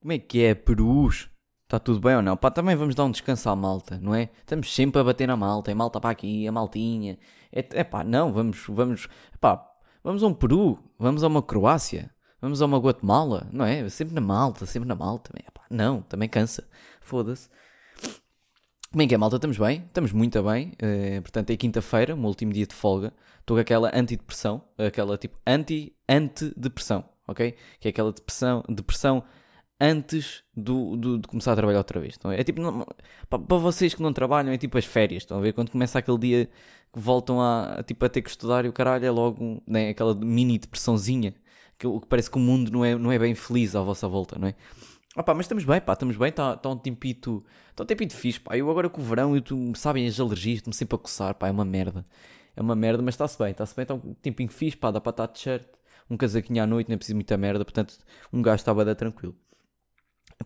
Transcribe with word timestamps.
Como 0.00 0.12
é 0.14 0.18
que 0.18 0.42
é, 0.42 0.54
Perus? 0.54 1.28
Está 1.64 1.78
tudo 1.78 2.00
bem 2.00 2.16
ou 2.16 2.22
não? 2.22 2.34
Pá, 2.34 2.50
também 2.50 2.74
vamos 2.74 2.94
dar 2.94 3.04
um 3.04 3.10
descanso 3.10 3.48
à 3.50 3.54
malta, 3.54 3.98
não 4.00 4.14
é? 4.14 4.30
Estamos 4.40 4.74
sempre 4.74 4.98
a 4.98 5.04
bater 5.04 5.28
na 5.28 5.36
malta, 5.36 5.70
é 5.70 5.74
malta 5.74 6.00
para 6.00 6.08
aqui, 6.10 6.48
a 6.48 6.50
maltinha. 6.50 7.18
É, 7.52 7.64
é 7.72 7.84
pá, 7.84 8.02
não, 8.02 8.32
vamos, 8.32 8.64
vamos, 8.66 9.08
pá, 9.38 9.62
vamos 10.02 10.22
a 10.22 10.26
um 10.26 10.32
Peru, 10.32 10.78
vamos 10.98 11.22
a 11.22 11.26
uma 11.26 11.42
Croácia, 11.42 12.10
vamos 12.40 12.62
a 12.62 12.66
uma 12.66 12.78
Guatemala, 12.78 13.46
não 13.52 13.64
é? 13.64 13.86
Sempre 13.90 14.14
na 14.14 14.22
malta, 14.22 14.64
sempre 14.64 14.88
na 14.88 14.94
malta. 14.94 15.32
É, 15.36 15.50
pá, 15.52 15.62
não, 15.70 16.00
também 16.00 16.30
cansa, 16.30 16.66
foda-se. 17.02 17.50
Como 18.90 19.02
é 19.02 19.06
que 19.06 19.14
é, 19.14 19.18
malta? 19.18 19.36
Estamos 19.36 19.58
bem? 19.58 19.84
Estamos 19.86 20.12
muito 20.12 20.42
bem. 20.42 20.72
Uh, 20.82 21.20
portanto, 21.20 21.50
é 21.50 21.56
quinta-feira, 21.58 22.14
o 22.14 22.16
meu 22.16 22.28
último 22.28 22.54
dia 22.54 22.66
de 22.66 22.74
folga. 22.74 23.12
Estou 23.38 23.58
com 23.58 23.60
aquela 23.60 23.90
antidepressão, 23.94 24.62
aquela 24.78 25.18
tipo 25.18 25.38
anti-antidepressão, 25.46 27.04
ok? 27.28 27.54
Que 27.78 27.88
é 27.88 27.90
aquela 27.90 28.12
depressão, 28.12 28.64
depressão 28.66 29.22
antes 29.80 30.42
do, 30.54 30.96
do, 30.96 31.18
de 31.18 31.26
começar 31.26 31.52
a 31.52 31.56
trabalhar 31.56 31.78
outra 31.78 31.98
vez. 31.98 32.14
Então, 32.18 32.30
é 32.30 32.44
tipo, 32.44 32.60
para 33.28 33.56
vocês 33.56 33.94
que 33.94 34.02
não 34.02 34.12
trabalham, 34.12 34.52
é 34.52 34.58
tipo 34.58 34.76
as 34.76 34.84
férias, 34.84 35.22
estão 35.22 35.38
a 35.38 35.40
ver? 35.40 35.52
Quando 35.54 35.70
começa 35.70 35.98
aquele 35.98 36.18
dia 36.18 36.50
que 36.92 36.98
voltam 36.98 37.40
a, 37.40 37.82
tipo, 37.86 38.04
a 38.04 38.08
ter 38.08 38.20
que 38.20 38.28
estudar 38.28 38.64
e 38.64 38.68
o 38.68 38.72
caralho 38.72 39.06
é 39.06 39.10
logo 39.10 39.62
né, 39.66 39.88
aquela 39.90 40.14
mini 40.14 40.58
depressãozinha, 40.58 41.34
que, 41.78 41.88
que 41.88 42.06
parece 42.06 42.30
que 42.30 42.36
o 42.36 42.40
mundo 42.40 42.70
não 42.70 42.84
é, 42.84 42.94
não 42.94 43.10
é 43.10 43.18
bem 43.18 43.34
feliz 43.34 43.74
à 43.74 43.80
vossa 43.80 44.06
volta, 44.06 44.38
não 44.38 44.48
é? 44.48 44.54
Opa, 45.16 45.34
mas 45.34 45.46
estamos 45.46 45.64
bem, 45.64 45.80
pá, 45.80 45.94
estamos 45.94 46.16
bem, 46.16 46.28
está 46.28 46.56
tá 46.56 46.68
um 46.68 46.76
tempito, 46.76 47.44
está 47.70 47.82
um 47.82 47.86
tempito 47.86 48.14
fixe, 48.14 48.38
pá. 48.38 48.56
Eu 48.56 48.70
agora 48.70 48.88
com 48.88 49.00
o 49.00 49.04
verão, 49.04 49.34
eu, 49.34 49.42
tu, 49.42 49.72
sabem, 49.74 50.06
as 50.06 50.20
alergias, 50.20 50.58
estou-me 50.58 50.74
sempre 50.74 50.94
a 50.94 50.98
coçar, 50.98 51.34
pá, 51.34 51.48
é 51.48 51.50
uma 51.50 51.64
merda. 51.64 52.06
É 52.54 52.62
uma 52.62 52.76
merda, 52.76 53.02
mas 53.02 53.14
está-se 53.14 53.38
bem, 53.38 53.50
está-se 53.50 53.74
bem, 53.74 53.82
está 53.82 53.94
um 53.94 54.14
tempinho 54.14 54.50
fixe, 54.50 54.76
pá, 54.76 54.90
dá 54.90 55.00
para 55.00 55.10
estar 55.10 55.26
de 55.26 55.38
shirt, 55.38 55.66
um 56.08 56.16
casaquinho 56.16 56.62
à 56.62 56.66
noite, 56.66 56.88
não 56.88 56.94
é 56.94 56.96
preciso 56.96 57.16
muita 57.16 57.36
merda, 57.36 57.64
portanto, 57.64 57.98
um 58.32 58.42
gajo 58.42 58.62
a 58.68 58.84
dar 58.84 58.94
tranquilo. 58.94 59.34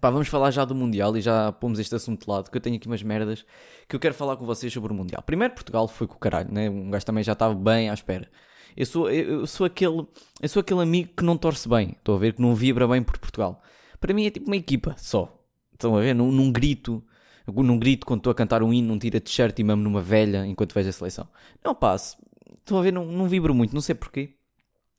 Pá, 0.00 0.10
vamos 0.10 0.28
falar 0.28 0.50
já 0.50 0.64
do 0.64 0.74
Mundial 0.74 1.16
e 1.16 1.20
já 1.20 1.52
pomos 1.52 1.78
este 1.78 1.94
assunto 1.94 2.24
de 2.24 2.30
lado, 2.30 2.50
que 2.50 2.56
eu 2.56 2.60
tenho 2.60 2.76
aqui 2.76 2.86
umas 2.86 3.02
merdas 3.02 3.46
que 3.88 3.94
eu 3.94 4.00
quero 4.00 4.14
falar 4.14 4.36
com 4.36 4.44
vocês 4.44 4.72
sobre 4.72 4.92
o 4.92 4.94
Mundial. 4.94 5.22
Primeiro, 5.22 5.54
Portugal 5.54 5.86
foi 5.88 6.06
com 6.06 6.16
o 6.16 6.18
caralho, 6.18 6.52
né? 6.52 6.68
Um 6.68 6.90
gajo 6.90 7.06
também 7.06 7.22
já 7.22 7.32
estava 7.32 7.54
bem 7.54 7.88
à 7.88 7.94
espera. 7.94 8.28
Eu 8.76 8.86
sou, 8.86 9.10
eu, 9.10 9.46
sou, 9.46 9.64
aquele, 9.64 10.06
eu 10.42 10.48
sou 10.48 10.60
aquele 10.60 10.82
amigo 10.82 11.10
que 11.16 11.22
não 11.22 11.36
torce 11.38 11.68
bem, 11.68 11.90
estou 11.90 12.16
a 12.16 12.18
ver, 12.18 12.34
que 12.34 12.42
não 12.42 12.54
vibra 12.54 12.88
bem 12.88 13.02
por 13.02 13.18
Portugal. 13.18 13.62
Para 14.00 14.12
mim 14.12 14.26
é 14.26 14.30
tipo 14.30 14.46
uma 14.46 14.56
equipa 14.56 14.94
só. 14.98 15.40
Estão 15.72 15.96
a 15.96 16.00
ver? 16.00 16.14
Num, 16.14 16.30
num 16.30 16.50
grito, 16.50 17.02
num 17.46 17.78
grito 17.78 18.04
quando 18.04 18.20
estou 18.20 18.30
a 18.32 18.34
cantar 18.34 18.62
um 18.62 18.72
hino, 18.72 18.88
não 18.88 18.98
tira 18.98 19.20
t-shirt 19.20 19.58
e 19.58 19.64
mesmo 19.64 19.82
numa 19.82 20.00
velha 20.00 20.44
enquanto 20.44 20.74
vejo 20.74 20.88
a 20.88 20.92
seleção. 20.92 21.28
Não 21.64 21.74
passo. 21.74 22.16
Estão 22.58 22.78
a 22.78 22.82
ver? 22.82 22.92
Não, 22.92 23.06
não 23.06 23.28
vibro 23.28 23.54
muito, 23.54 23.72
não 23.72 23.80
sei 23.80 23.94
porquê. 23.94 24.34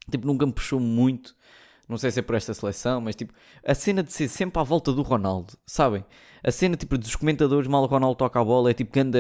Tipo, 0.10 0.26
nunca 0.26 0.46
me 0.46 0.54
puxou 0.54 0.80
muito. 0.80 1.36
Não 1.88 1.98
sei 1.98 2.10
se 2.10 2.20
é 2.20 2.24
por 2.24 2.36
esta 2.36 2.54
seleção, 2.54 3.00
mas 3.00 3.16
tipo, 3.16 3.34
a 3.64 3.76
cena 3.76 4.02
de 4.02 4.12
ser 4.12 4.28
sempre 4.28 4.60
à 4.60 4.64
volta 4.64 4.92
do 4.92 5.04
Ronaldo, 5.04 5.54
sabem? 5.66 6.04
A 6.44 6.52
cena 6.52 6.76
tipo 6.76 6.98
dos 6.98 7.16
comentadores, 7.16 7.68
mal 7.68 7.84
o 7.84 7.86
Ronaldo 7.86 8.16
toca 8.16 8.40
a 8.40 8.44
bola, 8.44 8.72
é 8.72 8.74
tipo 8.74 8.92
que 8.92 9.00
anda 9.00 9.20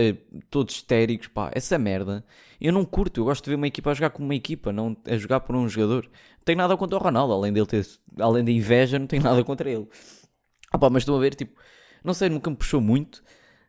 todos 0.50 0.76
histéricos, 0.76 1.28
pá, 1.28 1.52
essa 1.54 1.78
merda. 1.78 2.26
Eu 2.60 2.74
não 2.74 2.84
curto, 2.84 3.22
eu 3.22 3.26
gosto 3.26 3.44
de 3.44 3.52
ver 3.52 3.56
uma 3.56 3.68
equipa 3.68 3.92
a 3.92 3.94
jogar 3.94 4.10
como 4.10 4.26
uma 4.28 4.36
equipa, 4.36 4.72
não 4.74 4.98
a 5.08 5.16
jogar 5.18 5.42
por 5.42 5.56
um 5.56 5.68
jogador. 5.70 6.06
Não 6.06 6.44
tenho 6.44 6.58
nada 6.58 6.76
contra 6.76 6.98
o 6.98 7.02
Ronaldo, 7.02 7.34
além 7.34 7.54
dele 7.54 7.68
ter, 7.68 7.86
além 8.20 8.44
da 8.44 8.52
inveja, 8.52 8.98
não 8.98 9.08
tenho 9.08 9.24
nada 9.24 9.44
contra 9.44 9.70
ele. 9.70 9.88
Ah, 10.72 10.78
pá, 10.78 10.90
mas 10.90 11.04
estão 11.04 11.16
a 11.16 11.20
ver, 11.20 11.36
tipo, 11.36 11.60
não 12.04 12.14
sei, 12.14 12.30
nunca 12.30 12.50
me 12.50 12.56
puxou 12.56 12.82
muito. 12.82 13.24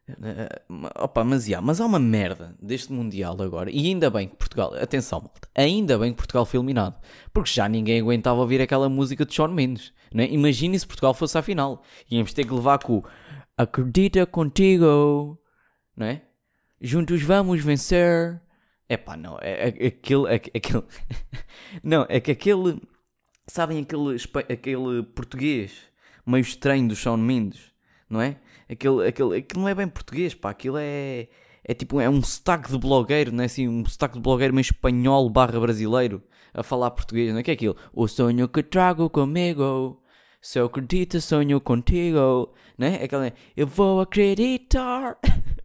Uh, 0.08 0.86
opa, 1.02 1.24
mas, 1.24 1.48
yeah, 1.48 1.64
mas 1.64 1.80
há 1.80 1.86
uma 1.86 1.98
merda 1.98 2.54
deste 2.62 2.92
Mundial 2.92 3.40
agora. 3.42 3.70
E 3.70 3.86
ainda 3.88 4.08
bem 4.08 4.28
que 4.28 4.36
Portugal, 4.36 4.72
atenção, 4.74 5.20
malta, 5.20 5.48
ainda 5.54 5.98
bem 5.98 6.12
que 6.12 6.16
Portugal 6.16 6.46
foi 6.46 6.58
eliminado. 6.58 6.94
Porque 7.32 7.50
já 7.50 7.68
ninguém 7.68 8.00
aguentava 8.00 8.40
ouvir 8.40 8.60
aquela 8.60 8.88
música 8.88 9.26
de 9.26 9.34
Sean 9.34 9.48
Mendes. 9.48 9.92
Né? 10.14 10.28
Imagine 10.30 10.78
se 10.78 10.86
Portugal 10.86 11.12
fosse 11.12 11.36
à 11.36 11.42
final. 11.42 11.82
Íamos 12.10 12.32
ter 12.32 12.44
que 12.44 12.54
levar 12.54 12.78
com 12.78 13.02
Acredita 13.58 14.26
contigo, 14.26 15.40
não 15.96 16.06
é? 16.06 16.22
Juntos 16.78 17.22
vamos 17.22 17.64
vencer. 17.64 18.38
É 18.86 18.98
pá, 18.98 19.16
não, 19.16 19.38
é, 19.40 19.68
é, 19.68 19.86
aquele. 19.86 20.26
É, 20.28 20.34
aquele 20.34 20.82
não, 21.82 22.06
é 22.08 22.20
que 22.20 22.32
aquele. 22.32 22.80
Sabem 23.48 23.80
aquele, 23.80 24.16
aquele 24.52 25.02
português 25.04 25.72
meio 26.26 26.42
estranho 26.42 26.88
do 26.88 26.96
Sean 26.96 27.16
Mendes, 27.16 27.72
não 28.10 28.20
é? 28.20 28.36
Aquele, 28.68 29.06
aquele, 29.06 29.36
aquilo 29.38 29.62
não 29.62 29.68
é 29.68 29.74
bem 29.74 29.88
português, 29.88 30.34
pá, 30.34 30.50
aquilo 30.50 30.76
é, 30.78 31.28
é 31.64 31.74
tipo, 31.74 32.00
é 32.00 32.08
um 32.08 32.22
sotaque 32.22 32.70
de 32.70 32.78
blogueiro, 32.78 33.32
não 33.32 33.42
é 33.42 33.46
assim, 33.46 33.68
um 33.68 33.84
sotaque 33.84 34.14
de 34.14 34.20
blogueiro 34.20 34.54
meio 34.54 34.62
espanhol 34.62 35.28
barra 35.30 35.60
brasileiro 35.60 36.22
a 36.52 36.62
falar 36.62 36.90
português, 36.90 37.32
não 37.32 37.40
é 37.40 37.42
que 37.42 37.50
é 37.50 37.54
aquilo? 37.54 37.76
O 37.92 38.08
sonho 38.08 38.48
que 38.48 38.62
trago 38.62 39.08
comigo, 39.10 40.02
se 40.40 40.58
eu 40.58 40.66
acredito, 40.66 41.20
sonho 41.20 41.60
contigo, 41.60 42.54
não 42.78 42.86
é? 42.86 43.04
Aquela, 43.04 43.32
eu 43.56 43.66
vou 43.66 44.00
acreditar. 44.00 45.18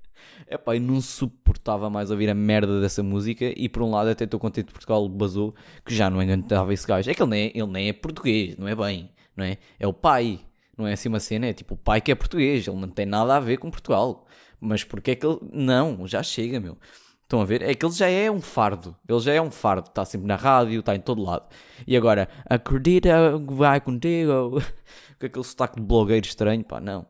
É 0.48 0.58
pá, 0.58 0.76
eu 0.76 0.82
não 0.82 1.00
suportava 1.00 1.90
mais 1.90 2.12
ouvir 2.12 2.30
a 2.30 2.36
merda 2.36 2.82
dessa 2.82 3.02
música 3.02 3.54
e 3.56 3.70
por 3.70 3.84
um 3.84 3.90
lado 3.90 4.10
até 4.10 4.26
estou 4.26 4.38
contente 4.38 4.66
que 4.66 4.74
Portugal 4.74 5.08
basou 5.08 5.56
que 5.86 5.96
já 5.96 6.10
não 6.10 6.20
aguentava 6.20 6.74
esse 6.74 6.86
gajo. 6.86 7.10
É 7.10 7.14
que 7.14 7.24
ele 7.24 7.30
nem 7.30 7.46
é, 7.46 7.52
ele 7.56 7.72
nem 7.72 7.88
é 7.88 7.94
português, 7.94 8.58
não 8.58 8.68
é 8.68 8.76
bem, 8.76 9.10
não 9.34 9.46
é? 9.46 9.58
É 9.80 9.88
o 9.88 9.94
pai. 9.94 10.42
Não 10.82 10.88
é 10.88 10.94
assim 10.94 11.10
uma 11.10 11.20
cena, 11.20 11.46
é 11.46 11.54
tipo 11.54 11.76
o 11.76 11.78
pai 11.78 12.02
que 12.02 12.12
é 12.12 12.16
português, 12.16 12.68
ele 12.68 12.78
não 12.78 12.90
tem 12.90 13.06
nada 13.06 13.36
a 13.38 13.40
ver 13.40 13.58
com 13.58 13.70
Portugal. 13.70 14.26
Mas 14.60 14.84
porque 14.84 15.12
é 15.12 15.16
que 15.16 15.26
ele. 15.26 15.38
Não, 15.54 16.08
já 16.08 16.24
chega, 16.24 16.60
meu. 16.60 16.78
Estão 17.24 17.40
a 17.40 17.46
ver? 17.46 17.62
É 17.62 17.74
que 17.76 17.86
ele 17.86 17.94
já 17.94 18.08
é 18.08 18.30
um 18.32 18.42
fardo. 18.42 18.96
Ele 19.08 19.20
já 19.20 19.34
é 19.34 19.42
um 19.42 19.52
fardo. 19.52 19.88
Está 19.90 20.04
sempre 20.04 20.28
na 20.28 20.36
rádio, 20.36 20.80
está 20.80 20.96
em 20.96 21.00
todo 21.00 21.22
lado. 21.22 21.46
E 21.88 21.96
agora, 21.96 22.28
acredita 22.46 23.10
que 23.48 23.54
vai 23.54 23.80
contigo. 23.80 24.62
com 25.20 25.26
aquele 25.28 25.46
sotaque 25.46 25.80
de 25.80 25.86
blogueiro 25.86 26.26
estranho, 26.26 26.64
pá, 26.64 26.80
não. 26.82 27.06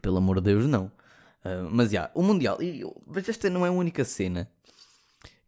Pelo 0.00 0.16
amor 0.16 0.40
de 0.40 0.52
Deus, 0.52 0.66
não. 0.66 0.86
Uh, 1.44 1.68
mas 1.70 1.90
já, 1.90 2.10
o 2.14 2.22
Mundial. 2.22 2.60
E, 2.62 2.82
mas 3.06 3.28
esta 3.28 3.50
não 3.50 3.64
é 3.64 3.68
a 3.68 3.72
única 3.72 4.04
cena 4.04 4.50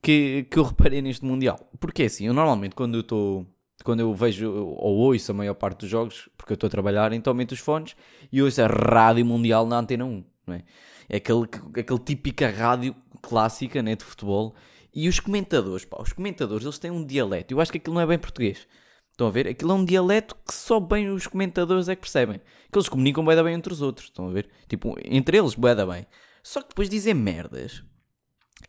que, 0.02 0.46
que 0.50 0.58
eu 0.58 0.64
reparei 0.64 1.02
neste 1.02 1.24
Mundial. 1.24 1.58
Porque 1.80 2.02
é 2.02 2.06
assim, 2.06 2.26
eu 2.26 2.34
normalmente 2.34 2.74
quando 2.74 2.94
eu 2.94 3.00
estou 3.00 3.46
quando 3.84 4.00
eu 4.00 4.14
vejo 4.14 4.50
ou 4.50 4.96
ouço 4.96 5.30
a 5.30 5.34
maior 5.34 5.54
parte 5.54 5.80
dos 5.80 5.90
jogos, 5.90 6.28
porque 6.36 6.52
eu 6.52 6.54
estou 6.54 6.66
a 6.66 6.70
trabalhar, 6.70 7.12
então 7.12 7.30
aumento 7.30 7.52
os 7.52 7.60
fones 7.60 7.96
e 8.32 8.42
ouço 8.42 8.60
a 8.60 8.66
rádio 8.66 9.24
mundial 9.24 9.66
na 9.66 9.78
antena 9.78 10.04
1, 10.04 10.24
não 10.46 10.54
é? 10.54 10.64
É 11.08 11.16
aquele, 11.16 11.42
aquele 11.78 11.98
típica 12.00 12.50
rádio 12.50 12.94
clássica 13.22 13.82
né, 13.82 13.96
de 13.96 14.04
futebol. 14.04 14.54
E 14.94 15.08
os 15.08 15.20
comentadores, 15.20 15.84
pá, 15.84 16.00
os 16.00 16.12
comentadores, 16.12 16.64
eles 16.64 16.78
têm 16.78 16.90
um 16.90 17.04
dialeto. 17.04 17.54
Eu 17.54 17.60
acho 17.60 17.72
que 17.72 17.78
aquilo 17.78 17.94
não 17.94 18.02
é 18.02 18.06
bem 18.06 18.18
português. 18.18 18.66
Estão 19.10 19.26
a 19.26 19.30
ver? 19.30 19.48
Aquilo 19.48 19.72
é 19.72 19.74
um 19.74 19.84
dialeto 19.84 20.36
que 20.46 20.54
só 20.54 20.78
bem 20.78 21.08
os 21.10 21.26
comentadores 21.26 21.88
é 21.88 21.94
que 21.94 22.02
percebem. 22.02 22.40
Que 22.70 22.78
eles 22.78 22.88
comunicam 22.88 23.24
bem, 23.24 23.42
bem 23.42 23.54
entre 23.54 23.72
os 23.72 23.80
outros. 23.80 24.08
Estão 24.08 24.28
a 24.28 24.32
ver? 24.32 24.48
Tipo, 24.68 24.96
entre 25.04 25.38
eles, 25.38 25.54
bem, 25.54 25.74
bem. 25.74 26.06
Só 26.42 26.62
que 26.62 26.68
depois 26.68 26.88
dizem 26.88 27.14
merdas 27.14 27.82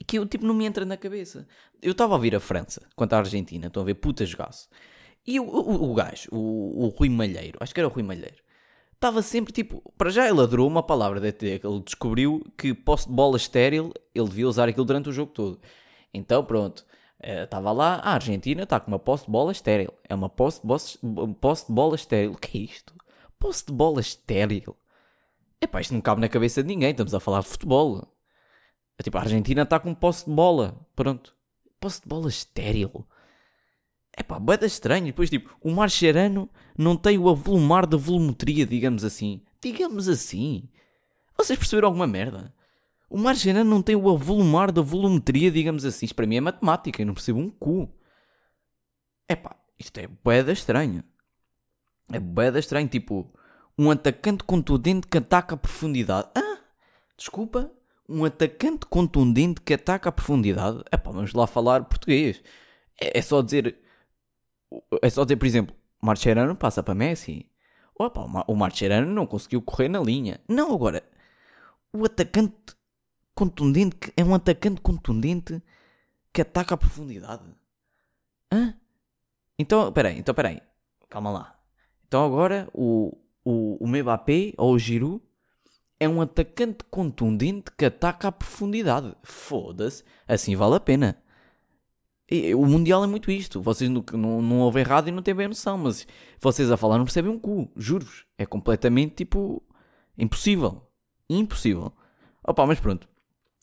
que 0.07 0.17
eu, 0.17 0.25
tipo, 0.25 0.45
não 0.45 0.53
me 0.53 0.65
entra 0.65 0.85
na 0.85 0.97
cabeça. 0.97 1.47
Eu 1.81 1.91
estava 1.91 2.13
a 2.13 2.15
ouvir 2.15 2.35
a 2.35 2.39
França 2.39 2.81
quanto 2.95 3.13
à 3.13 3.17
Argentina. 3.19 3.67
Estão 3.67 3.83
a 3.83 3.85
ver? 3.85 3.95
Puta 3.95 4.25
jogaço. 4.25 4.69
E 5.25 5.39
o, 5.39 5.43
o, 5.43 5.91
o 5.91 5.93
gajo, 5.93 6.29
o, 6.31 6.85
o 6.85 6.87
Rui 6.89 7.09
Malheiro, 7.09 7.57
acho 7.61 7.73
que 7.73 7.79
era 7.79 7.87
o 7.87 7.91
Rui 7.91 8.03
Malheiro, 8.03 8.41
estava 8.93 9.21
sempre 9.21 9.53
tipo. 9.53 9.81
Para 9.97 10.09
já 10.09 10.27
ele 10.27 10.41
adorou 10.41 10.67
uma 10.67 10.83
palavra, 10.83 11.19
de, 11.19 11.45
ele 11.45 11.79
descobriu 11.83 12.43
que 12.57 12.73
posse 12.73 13.07
de 13.07 13.13
bola 13.13 13.37
estéril, 13.37 13.93
ele 14.13 14.27
devia 14.27 14.47
usar 14.47 14.67
aquilo 14.67 14.85
durante 14.85 15.09
o 15.09 15.13
jogo 15.13 15.31
todo. 15.31 15.59
Então 16.13 16.43
pronto, 16.43 16.85
estava 17.21 17.71
lá, 17.71 17.95
a 17.95 18.13
Argentina 18.13 18.63
está 18.63 18.79
com 18.79 18.91
uma 18.91 18.99
posse 18.99 19.25
de 19.25 19.31
bola 19.31 19.51
estéril. 19.51 19.93
É 20.07 20.15
uma 20.15 20.29
posse 20.29 20.61
de, 20.61 21.33
posse 21.35 21.67
de 21.67 21.73
bola 21.73 21.95
estéril. 21.95 22.31
O 22.31 22.37
que 22.37 22.57
é 22.57 22.61
isto? 22.61 22.93
Posse 23.37 23.65
de 23.65 23.73
bola 23.73 23.99
estéril? 24.01 24.75
Epá, 25.61 25.81
isto 25.81 25.93
não 25.93 26.01
cabe 26.01 26.21
na 26.21 26.29
cabeça 26.29 26.63
de 26.63 26.69
ninguém, 26.69 26.91
estamos 26.91 27.13
a 27.13 27.19
falar 27.19 27.41
de 27.41 27.47
futebol. 27.47 28.07
Tipo, 29.03 29.17
a 29.17 29.21
Argentina 29.21 29.63
está 29.63 29.79
com 29.79 29.93
posse 29.93 30.25
de 30.25 30.31
bola. 30.31 30.79
Pronto. 30.95 31.35
Posse 31.79 32.01
de 32.01 32.07
bola 32.07 32.29
estéril. 32.29 33.05
É 34.19 34.23
pá, 34.23 34.37
bada 34.37 34.65
estranho. 34.65 35.05
Depois, 35.05 35.29
tipo, 35.29 35.49
o 35.61 35.71
Marcherano 35.71 36.49
não 36.77 36.97
tem 36.97 37.17
o 37.17 37.29
avolumar 37.29 37.87
da 37.87 37.95
volumetria, 37.95 38.65
digamos 38.65 39.05
assim. 39.05 39.41
Digamos 39.61 40.09
assim. 40.09 40.67
Vocês 41.37 41.57
perceberam 41.57 41.87
alguma 41.87 42.05
merda? 42.05 42.53
O 43.09 43.17
Marcherano 43.17 43.69
não 43.69 43.81
tem 43.81 43.95
o 43.95 44.09
avolumar 44.09 44.73
da 44.73 44.81
volumetria, 44.81 45.49
digamos 45.49 45.85
assim. 45.85 46.05
Isto 46.05 46.15
para 46.15 46.27
mim 46.27 46.35
é 46.35 46.41
matemática, 46.41 47.01
eu 47.01 47.05
não 47.05 47.13
percebo 47.13 47.39
um 47.39 47.49
cu. 47.49 47.89
É 49.25 49.37
pá, 49.37 49.55
isto 49.79 49.97
é 49.97 50.07
boeda 50.07 50.51
estranho. 50.51 51.01
É 52.11 52.19
boeda 52.19 52.59
estranho, 52.59 52.89
tipo, 52.89 53.33
um 53.77 53.89
atacante 53.89 54.43
contundente 54.43 55.07
que 55.07 55.17
ataca 55.17 55.55
a 55.55 55.57
profundidade. 55.57 56.27
Ah, 56.35 56.59
desculpa, 57.15 57.71
um 58.07 58.25
atacante 58.25 58.85
contundente 58.85 59.61
que 59.61 59.73
ataca 59.73 60.09
a 60.09 60.11
profundidade. 60.11 60.83
É 60.91 60.97
pá, 60.97 61.09
vamos 61.09 61.33
lá 61.33 61.47
falar 61.47 61.85
português. 61.85 62.43
É, 62.99 63.19
é 63.19 63.21
só 63.21 63.41
dizer 63.41 63.79
é 65.01 65.09
só 65.09 65.23
dizer, 65.23 65.37
por 65.37 65.45
exemplo, 65.45 65.75
Marcherano 66.01 66.55
passa 66.55 66.83
para 66.83 66.95
Messi. 66.95 67.45
Opa, 67.97 68.21
o 68.47 68.55
Marcherano 68.55 69.11
não 69.11 69.25
conseguiu 69.25 69.61
correr 69.61 69.89
na 69.89 69.99
linha. 69.99 70.39
Não, 70.47 70.73
agora, 70.73 71.03
o 71.91 72.05
atacante 72.05 72.55
contundente 73.35 74.13
é 74.15 74.23
um 74.23 74.33
atacante 74.33 74.81
contundente 74.81 75.61
que 76.31 76.41
ataca 76.41 76.75
a 76.75 76.77
profundidade. 76.77 77.43
Hã? 78.51 78.73
Então, 79.57 79.91
peraí, 79.91 80.17
então 80.17 80.33
peraí. 80.33 80.61
Calma 81.09 81.31
lá. 81.31 81.59
Então 82.07 82.25
agora 82.25 82.69
o, 82.73 83.17
o, 83.43 83.83
o 83.83 83.87
Mbappé 83.87 84.53
ou 84.57 84.73
o 84.73 84.79
Giroud 84.79 85.21
é 85.99 86.07
um 86.07 86.21
atacante 86.21 86.83
contundente 86.89 87.71
que 87.77 87.85
ataca 87.85 88.29
à 88.29 88.31
profundidade. 88.31 89.13
Foda-se, 89.21 90.03
assim 90.27 90.55
vale 90.55 90.75
a 90.75 90.79
pena. 90.79 91.21
E, 92.29 92.53
o 92.53 92.65
Mundial 92.65 93.03
é 93.03 93.07
muito 93.07 93.31
isto. 93.31 93.61
Vocês 93.61 93.89
não, 93.89 94.03
não, 94.13 94.41
não 94.41 94.59
ouvem 94.59 94.81
errado 94.81 95.07
e 95.07 95.11
não 95.11 95.23
têm 95.23 95.33
bem 95.33 95.47
noção, 95.47 95.77
mas 95.77 96.07
vocês 96.39 96.71
a 96.71 96.77
falar 96.77 96.97
não 96.97 97.05
percebem 97.05 97.31
um 97.31 97.39
cu, 97.39 97.71
juro-vos. 97.75 98.25
É 98.37 98.45
completamente 98.45 99.15
tipo 99.15 99.63
impossível. 100.17 100.87
Impossível. 101.29 101.93
Opa, 102.43 102.65
mas 102.65 102.79
pronto. 102.79 103.07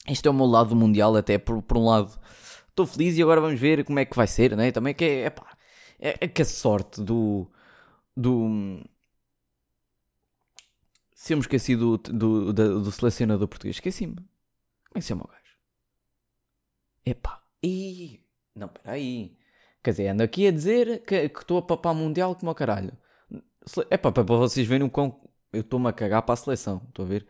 Este 0.08 0.28
é 0.28 0.30
o 0.30 0.34
meu 0.34 0.46
lado 0.46 0.70
do 0.70 0.76
Mundial, 0.76 1.16
até 1.16 1.38
por, 1.38 1.62
por 1.62 1.76
um 1.76 1.84
lado. 1.86 2.18
Estou 2.68 2.86
feliz 2.86 3.16
e 3.16 3.22
agora 3.22 3.40
vamos 3.40 3.58
ver 3.58 3.84
como 3.84 3.98
é 3.98 4.04
que 4.04 4.16
vai 4.16 4.26
ser, 4.26 4.56
né? 4.56 4.70
Também 4.70 4.94
que 4.94 5.04
é, 5.04 5.20
é, 5.22 5.30
pá, 5.30 5.56
é, 5.98 6.16
é 6.20 6.28
que 6.28 6.42
a 6.42 6.44
sorte 6.44 7.02
do. 7.02 7.50
do 8.16 8.80
se 11.14 11.32
eu 11.32 11.38
me 11.38 11.40
esqueci 11.40 11.74
do, 11.74 11.96
do, 11.98 12.52
do, 12.52 12.82
do 12.82 12.92
selecionador 12.92 13.48
português, 13.48 13.76
esqueci-me. 13.76 14.14
Como 14.14 14.28
é 14.94 14.98
que 14.98 15.02
se 15.02 15.08
chama 15.08 15.24
o 15.24 15.28
gajo? 15.28 15.56
Epá, 17.04 17.42
ih, 17.62 18.20
não, 18.56 18.68
peraí. 18.68 19.36
Quer 19.82 19.90
dizer, 19.90 20.08
ando 20.08 20.22
aqui 20.22 20.46
a 20.46 20.50
dizer 20.50 21.04
que 21.04 21.14
estou 21.14 21.58
a 21.58 21.62
papar 21.62 21.94
mundial 21.94 22.34
como 22.34 22.50
o 22.50 22.54
caralho. 22.54 22.92
Epá, 23.90 24.10
para 24.10 24.22
vocês 24.22 24.66
verem 24.66 24.86
o 24.86 24.90
quão 24.90 25.20
eu 25.52 25.60
estou-me 25.60 25.88
a 25.88 25.92
cagar 25.92 26.22
para 26.22 26.34
a 26.34 26.36
seleção, 26.36 26.82
estão 26.88 27.04
a 27.04 27.08
ver? 27.08 27.26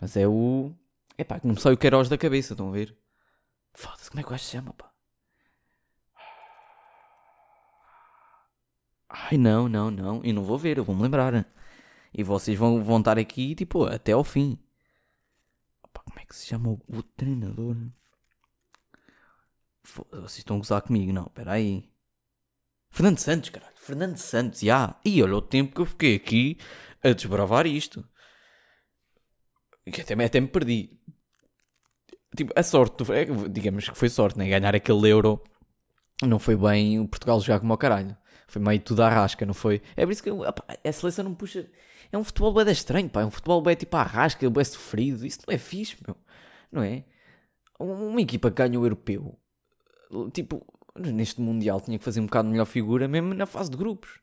Mas 0.00 0.16
é 0.16 0.26
o. 0.26 0.72
Epá, 1.18 1.38
que 1.40 1.46
não 1.46 1.54
me 1.54 1.60
sai 1.60 1.72
o 1.72 1.76
Queiroz 1.76 2.08
da 2.08 2.18
cabeça, 2.18 2.54
estão 2.54 2.68
a 2.68 2.72
ver? 2.72 2.96
Foda-se, 3.74 4.10
como 4.10 4.20
é 4.20 4.22
que 4.22 4.28
o 4.28 4.30
gajo 4.30 4.44
se 4.44 4.50
chama, 4.52 4.72
pá? 4.72 4.92
Ai, 9.08 9.38
não, 9.38 9.68
não, 9.68 9.90
não. 9.90 10.24
E 10.24 10.32
não 10.32 10.42
vou 10.42 10.58
ver, 10.58 10.78
eu 10.78 10.84
vou-me 10.84 11.02
lembrar. 11.02 11.46
E 12.12 12.22
vocês 12.22 12.58
vão, 12.58 12.82
vão 12.82 12.98
estar 12.98 13.18
aqui, 13.18 13.54
tipo, 13.54 13.84
até 13.84 14.12
ao 14.12 14.24
fim. 14.24 14.58
Opa, 15.82 16.02
como 16.04 16.18
é 16.20 16.24
que 16.24 16.34
se 16.34 16.46
chama 16.46 16.70
o, 16.70 16.80
o 16.88 17.02
treinador? 17.02 17.76
Vocês 20.10 20.38
estão 20.38 20.56
a 20.56 20.58
gozar 20.58 20.82
comigo, 20.82 21.12
não, 21.12 21.26
espera 21.26 21.52
aí. 21.52 21.90
Fernando 22.90 23.18
Santos, 23.18 23.50
caralho. 23.50 23.74
Fernando 23.76 24.16
Santos, 24.16 24.60
já. 24.60 24.66
Yeah. 24.66 25.00
E 25.04 25.22
olha 25.22 25.36
o 25.36 25.42
tempo 25.42 25.74
que 25.74 25.80
eu 25.80 25.86
fiquei 25.86 26.16
aqui 26.16 26.58
a 27.02 27.12
desbravar 27.12 27.66
isto. 27.66 28.06
Que 29.92 30.00
até, 30.00 30.14
até 30.24 30.40
me 30.40 30.48
perdi. 30.48 30.98
Tipo, 32.36 32.52
a 32.56 32.62
sorte, 32.62 33.04
é, 33.12 33.24
digamos 33.48 33.88
que 33.88 33.96
foi 33.96 34.08
sorte, 34.08 34.38
né? 34.38 34.48
Ganhar 34.48 34.74
aquele 34.74 35.10
euro 35.10 35.42
não 36.22 36.38
foi 36.38 36.56
bem 36.56 36.98
o 36.98 37.06
Portugal 37.06 37.40
jogar 37.40 37.60
como 37.60 37.72
ao 37.72 37.78
caralho. 37.78 38.16
Foi 38.46 38.62
meio 38.62 38.80
tudo 38.80 39.02
à 39.02 39.08
rasca, 39.08 39.44
não 39.44 39.54
foi? 39.54 39.82
É 39.96 40.04
por 40.04 40.12
isso 40.12 40.22
que 40.22 40.30
opa, 40.30 40.64
a 40.84 40.92
seleção 40.92 41.24
não 41.24 41.34
puxa. 41.34 41.68
É 42.10 42.18
um 42.18 42.24
futebol 42.24 42.52
bem 42.54 42.70
estranho, 42.70 43.10
pá. 43.10 43.22
É 43.22 43.26
um 43.26 43.30
futebol 43.30 43.60
bem 43.60 43.74
tipo 43.74 43.96
à 43.96 44.02
rasca, 44.02 44.48
bem 44.48 44.64
sofrido. 44.64 45.26
Isso 45.26 45.40
não 45.46 45.54
é 45.54 45.58
fixe, 45.58 45.96
meu. 46.06 46.16
Não 46.70 46.82
é? 46.82 47.04
Uma 47.78 48.20
equipa 48.20 48.50
que 48.50 48.56
ganha 48.56 48.78
o 48.78 48.84
europeu, 48.84 49.38
tipo, 50.30 50.64
neste 50.98 51.40
Mundial 51.40 51.80
tinha 51.80 51.98
que 51.98 52.04
fazer 52.04 52.20
um 52.20 52.26
bocado 52.26 52.48
melhor 52.48 52.66
figura, 52.66 53.08
mesmo 53.08 53.34
na 53.34 53.46
fase 53.46 53.70
de 53.70 53.76
grupos. 53.76 54.20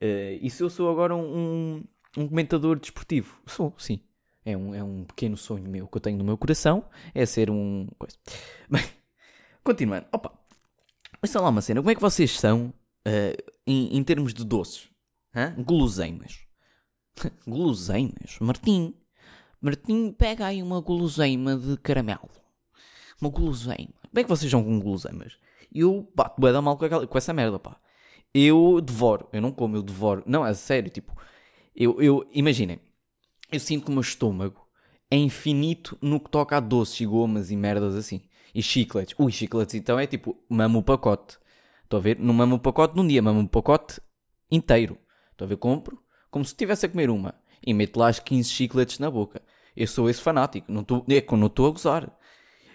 Uh, 0.00 0.38
e 0.40 0.48
se 0.50 0.62
eu 0.62 0.70
sou 0.70 0.90
agora 0.90 1.14
um, 1.14 1.84
um 2.16 2.28
comentador 2.28 2.78
desportivo? 2.78 3.40
Sou, 3.46 3.74
sim. 3.78 4.00
É 4.44 4.56
um, 4.56 4.74
é 4.74 4.82
um 4.82 5.04
pequeno 5.04 5.36
sonho 5.36 5.68
meu 5.68 5.86
que 5.86 5.96
eu 5.96 6.00
tenho 6.00 6.16
no 6.16 6.24
meu 6.24 6.38
coração. 6.38 6.84
É 7.14 7.26
ser 7.26 7.50
um. 7.50 7.86
Coisa. 7.98 8.16
Bem, 8.70 8.82
continuando. 9.62 10.06
Opa, 10.12 10.32
olha 11.22 11.40
lá 11.42 11.48
uma 11.50 11.60
cena. 11.60 11.80
Como 11.80 11.90
é 11.90 11.94
que 11.94 12.00
vocês 12.00 12.38
são 12.38 12.72
uh, 13.06 13.52
em, 13.66 13.96
em, 13.96 14.04
termos 14.04 14.32
de 14.32 14.44
doces? 14.44 14.88
Hã? 15.34 15.54
Guloseimas. 15.58 16.46
guloseimas? 17.46 18.38
Martim. 18.40 18.94
Martim, 19.60 20.12
pega 20.12 20.46
aí 20.46 20.62
uma 20.62 20.80
guloseima 20.80 21.56
de 21.56 21.76
caramelo. 21.78 22.30
Uma 23.20 23.30
guloseima. 23.30 23.97
É 24.14 24.22
que 24.22 24.28
vocês 24.28 24.50
são 24.50 24.62
com 24.62 24.78
guloseimas? 24.80 25.38
Eu 25.74 26.10
bato 26.14 26.40
bem 26.40 26.52
da 26.52 26.62
mal 26.62 26.76
com, 26.76 26.84
aquela, 26.84 27.06
com 27.06 27.18
essa 27.18 27.32
merda, 27.32 27.58
pá. 27.58 27.76
Eu 28.32 28.80
devoro. 28.80 29.28
Eu 29.32 29.40
não 29.40 29.52
como, 29.52 29.76
eu 29.76 29.82
devoro. 29.82 30.22
Não, 30.26 30.44
é 30.44 30.54
sério, 30.54 30.90
tipo. 30.90 31.16
Eu, 31.74 32.00
eu 32.00 32.28
imaginem. 32.32 32.80
Eu 33.50 33.60
sinto 33.60 33.84
que 33.84 33.90
o 33.90 33.92
meu 33.92 34.00
estômago 34.00 34.66
é 35.10 35.16
infinito 35.16 35.96
no 36.00 36.20
que 36.20 36.30
toca 36.30 36.56
a 36.56 36.60
doces 36.60 37.00
e 37.00 37.06
gomas 37.06 37.50
e 37.50 37.56
merdas 37.56 37.94
assim. 37.94 38.22
E 38.54 38.62
chicletes. 38.62 39.14
Ui, 39.18 39.30
chicletes 39.32 39.74
então 39.74 39.98
é 39.98 40.06
tipo, 40.06 40.36
mamo 40.48 40.80
o 40.80 40.82
pacote. 40.82 41.38
Estou 41.84 41.98
a 41.98 42.02
ver? 42.02 42.18
Não 42.18 42.34
mamo 42.34 42.56
o 42.56 42.58
pacote 42.58 42.96
num 42.96 43.06
dia, 43.06 43.22
mamo 43.22 43.40
o 43.40 43.48
pacote 43.48 44.00
inteiro. 44.50 44.98
Estou 45.32 45.46
a 45.46 45.48
ver? 45.48 45.56
Compro 45.56 45.98
como 46.30 46.44
se 46.44 46.52
estivesse 46.52 46.86
a 46.86 46.88
comer 46.88 47.10
uma. 47.10 47.34
E 47.64 47.72
meto 47.74 47.98
lá 47.98 48.08
as 48.08 48.18
15 48.18 48.50
chicletes 48.50 48.98
na 48.98 49.10
boca. 49.10 49.42
Eu 49.76 49.86
sou 49.86 50.08
esse 50.10 50.20
fanático. 50.20 50.70
Não 50.70 50.84
tô, 50.84 51.04
é 51.08 51.20
quando 51.20 51.40
não 51.40 51.46
estou 51.46 51.66
a 51.66 51.70
gozar. 51.70 52.17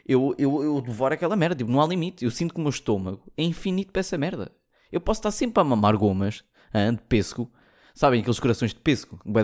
Eu, 0.06 0.36
eu, 0.38 0.62
eu 0.64 0.82
devoro 0.82 1.14
aquela 1.14 1.36
merda. 1.36 1.56
Tipo, 1.56 1.72
não 1.72 1.82
há 1.82 1.88
limite. 1.88 2.26
Eu 2.26 2.32
sinto 2.32 2.54
que 2.54 2.60
o 2.60 2.64
meu 2.64 2.70
estômago 2.70 3.24
é 3.38 3.44
infinito 3.44 3.92
para 3.92 4.02
essa 4.02 4.18
merda. 4.18 4.52
Eu 4.92 5.02
posso 5.02 5.20
estar 5.20 5.32
sempre 5.32 5.60
a 5.62 5.64
mamar 5.64 5.98
gomas 5.98 6.44
de 6.92 7.02
pêssego. 7.08 7.52
Sabem 7.96 8.22
aqueles 8.22 8.40
corações 8.40 8.74
de 8.74 8.80
pêssego? 8.80 9.20
Bué. 9.26 9.44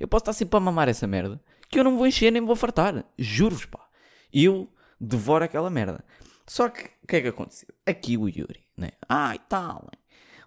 Eu 0.00 0.08
posso 0.08 0.22
estar 0.22 0.32
sempre 0.32 0.56
a 0.56 0.60
mamar 0.60 0.88
essa 0.88 1.06
merda. 1.06 1.40
Que 1.68 1.78
eu 1.78 1.84
não 1.84 1.96
vou 1.96 2.06
encher 2.06 2.30
nem 2.30 2.44
vou 2.44 2.56
fartar. 2.56 3.04
Juro-vos, 3.18 3.64
pá. 3.66 3.80
Eu 4.32 4.68
devoro 5.00 5.44
aquela 5.44 5.70
merda. 5.70 6.04
Só 6.46 6.68
que, 6.68 6.84
o 7.02 7.06
que 7.06 7.16
é 7.16 7.20
que 7.22 7.28
aconteceu? 7.28 7.68
Aqui 7.86 8.16
o 8.16 8.28
Yuri, 8.28 8.64
né? 8.76 8.90
E 9.34 9.38
tal. 9.48 9.86
Né? 9.90 9.98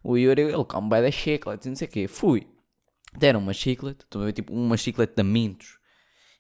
O 0.04 0.18
Yuri, 0.18 0.42
ele 0.42 0.66
come 0.66 0.90
bué 0.90 1.02
da 1.02 1.12
chiclete, 1.12 1.68
não 1.68 1.76
sei 1.76 1.88
o 1.88 1.92
quê. 1.92 2.08
Fui. 2.08 2.48
Deram 3.18 3.40
uma 3.40 3.54
chiclete, 3.54 4.06
tipo 4.34 4.54
uma 4.54 4.78
chiclete 4.78 5.14
de 5.16 5.24
Mentos. 5.24 5.80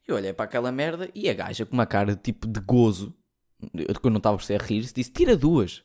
Eu 0.07 0.15
olhei 0.15 0.33
para 0.33 0.45
aquela 0.45 0.71
merda 0.71 1.09
e 1.15 1.29
a 1.29 1.33
gaja 1.33 1.65
com 1.65 1.73
uma 1.73 1.85
cara 1.85 2.15
tipo 2.15 2.47
de 2.47 2.59
gozo, 2.59 3.13
que 3.73 4.07
eu 4.07 4.11
não 4.11 4.17
estava 4.17 4.37
a 4.37 4.63
rir, 4.63 4.81
disse: 4.81 5.11
tira 5.11 5.35
duas. 5.35 5.83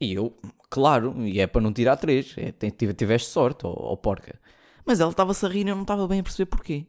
E 0.00 0.12
eu, 0.12 0.38
claro, 0.70 1.14
e 1.26 1.40
é 1.40 1.46
para 1.46 1.60
não 1.60 1.72
tirar 1.72 1.96
três, 1.96 2.34
é, 2.36 2.52
tiveste 2.92 3.30
sorte, 3.30 3.62
ó 3.64 3.96
porca. 3.96 4.38
Mas 4.84 5.00
ela 5.00 5.10
estava-se 5.10 5.44
a 5.44 5.48
rir 5.48 5.66
e 5.66 5.70
eu 5.70 5.74
não 5.74 5.82
estava 5.82 6.06
bem 6.06 6.20
a 6.20 6.22
perceber 6.22 6.46
porquê. 6.46 6.86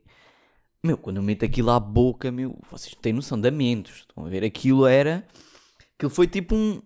Meu, 0.83 0.97
quando 0.97 1.17
eu 1.17 1.23
meto 1.23 1.44
aquilo 1.44 1.71
à 1.71 1.79
boca, 1.79 2.31
meu, 2.31 2.57
vocês 2.71 2.95
têm 3.01 3.11
noção 3.11 3.39
de 3.39 3.51
mentos. 3.51 4.06
Estão 4.07 4.25
a 4.25 4.29
ver? 4.29 4.44
Aquilo 4.44 4.85
era. 4.85 5.27
Aquilo 5.97 6.09
foi 6.09 6.27
tipo 6.27 6.56
um. 6.56 6.81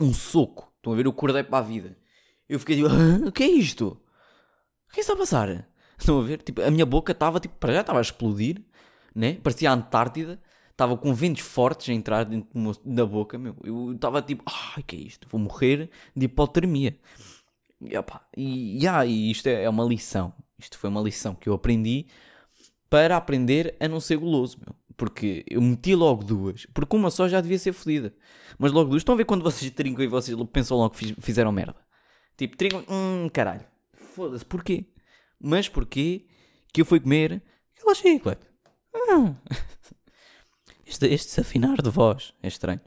Um 0.00 0.12
soco. 0.12 0.72
Estão 0.76 0.92
a 0.92 0.96
ver? 0.96 1.04
Eu 1.06 1.10
acordei 1.10 1.44
para 1.44 1.58
a 1.58 1.62
vida. 1.62 1.96
Eu 2.48 2.58
fiquei 2.58 2.76
tipo, 2.76 2.88
ah, 2.88 3.28
o 3.28 3.30
que 3.30 3.44
é 3.44 3.48
isto? 3.48 4.00
O 4.88 4.92
que 4.92 4.98
é 4.98 5.02
está 5.02 5.12
a 5.12 5.16
passar? 5.16 5.68
Estão 5.96 6.18
a 6.18 6.22
ver? 6.22 6.42
Tipo, 6.42 6.62
a 6.62 6.70
minha 6.70 6.86
boca 6.86 7.12
estava, 7.12 7.38
tipo, 7.38 7.54
para 7.56 7.72
já 7.72 7.82
estava 7.82 8.00
a 8.00 8.02
explodir, 8.02 8.60
né? 9.14 9.34
Parecia 9.42 9.70
a 9.70 9.74
Antártida. 9.74 10.40
Estava 10.70 10.96
com 10.96 11.12
ventos 11.12 11.42
fortes 11.42 11.90
a 11.90 11.92
entrar 11.92 12.24
dentro 12.24 12.48
da 12.84 13.04
boca, 13.04 13.36
meu. 13.36 13.54
Eu 13.62 13.92
estava 13.92 14.22
tipo, 14.22 14.42
ai, 14.46 14.82
que 14.82 14.96
é 14.96 14.98
isto? 14.98 15.28
Vou 15.28 15.38
morrer 15.38 15.90
de 16.16 16.24
hipotermia. 16.24 16.98
E, 17.82 17.96
opa, 17.98 18.26
e, 18.34 18.78
e 18.78 19.30
isto 19.30 19.46
é, 19.46 19.64
é 19.64 19.68
uma 19.68 19.84
lição. 19.84 20.32
Isto 20.58 20.78
foi 20.78 20.88
uma 20.88 21.02
lição 21.02 21.34
que 21.34 21.48
eu 21.48 21.54
aprendi 21.54 22.06
para 22.88 23.16
aprender 23.16 23.76
a 23.78 23.86
não 23.88 24.00
ser 24.00 24.16
goloso, 24.16 24.58
meu. 24.58 24.74
Porque 24.96 25.44
eu 25.48 25.62
meti 25.62 25.94
logo 25.94 26.24
duas. 26.24 26.66
Porque 26.74 26.96
uma 26.96 27.10
só 27.10 27.28
já 27.28 27.40
devia 27.40 27.58
ser 27.58 27.72
fodida. 27.72 28.14
Mas 28.58 28.72
logo 28.72 28.90
duas. 28.90 29.00
Estão 29.00 29.14
a 29.14 29.18
ver 29.18 29.24
quando 29.24 29.42
vocês 29.42 29.70
trincam 29.70 30.04
e 30.04 30.08
vocês 30.08 30.36
pensam 30.52 30.76
logo 30.76 30.94
que 30.94 31.14
fizeram 31.20 31.52
merda? 31.52 31.76
Tipo, 32.36 32.56
trincam. 32.56 32.84
Hum, 32.88 33.28
caralho. 33.32 33.64
Foda-se. 33.92 34.44
Porquê? 34.44 34.86
Mas 35.38 35.68
porquê 35.68 36.26
que 36.72 36.82
eu 36.82 36.84
fui 36.84 37.00
comer 37.00 37.42
aquela 37.74 37.94
chiclete? 37.94 38.49
Este, 40.90 41.06
este 41.06 41.28
desafinar 41.28 41.80
de 41.80 41.88
voz 41.88 42.34
é 42.42 42.48
estranho. 42.48 42.80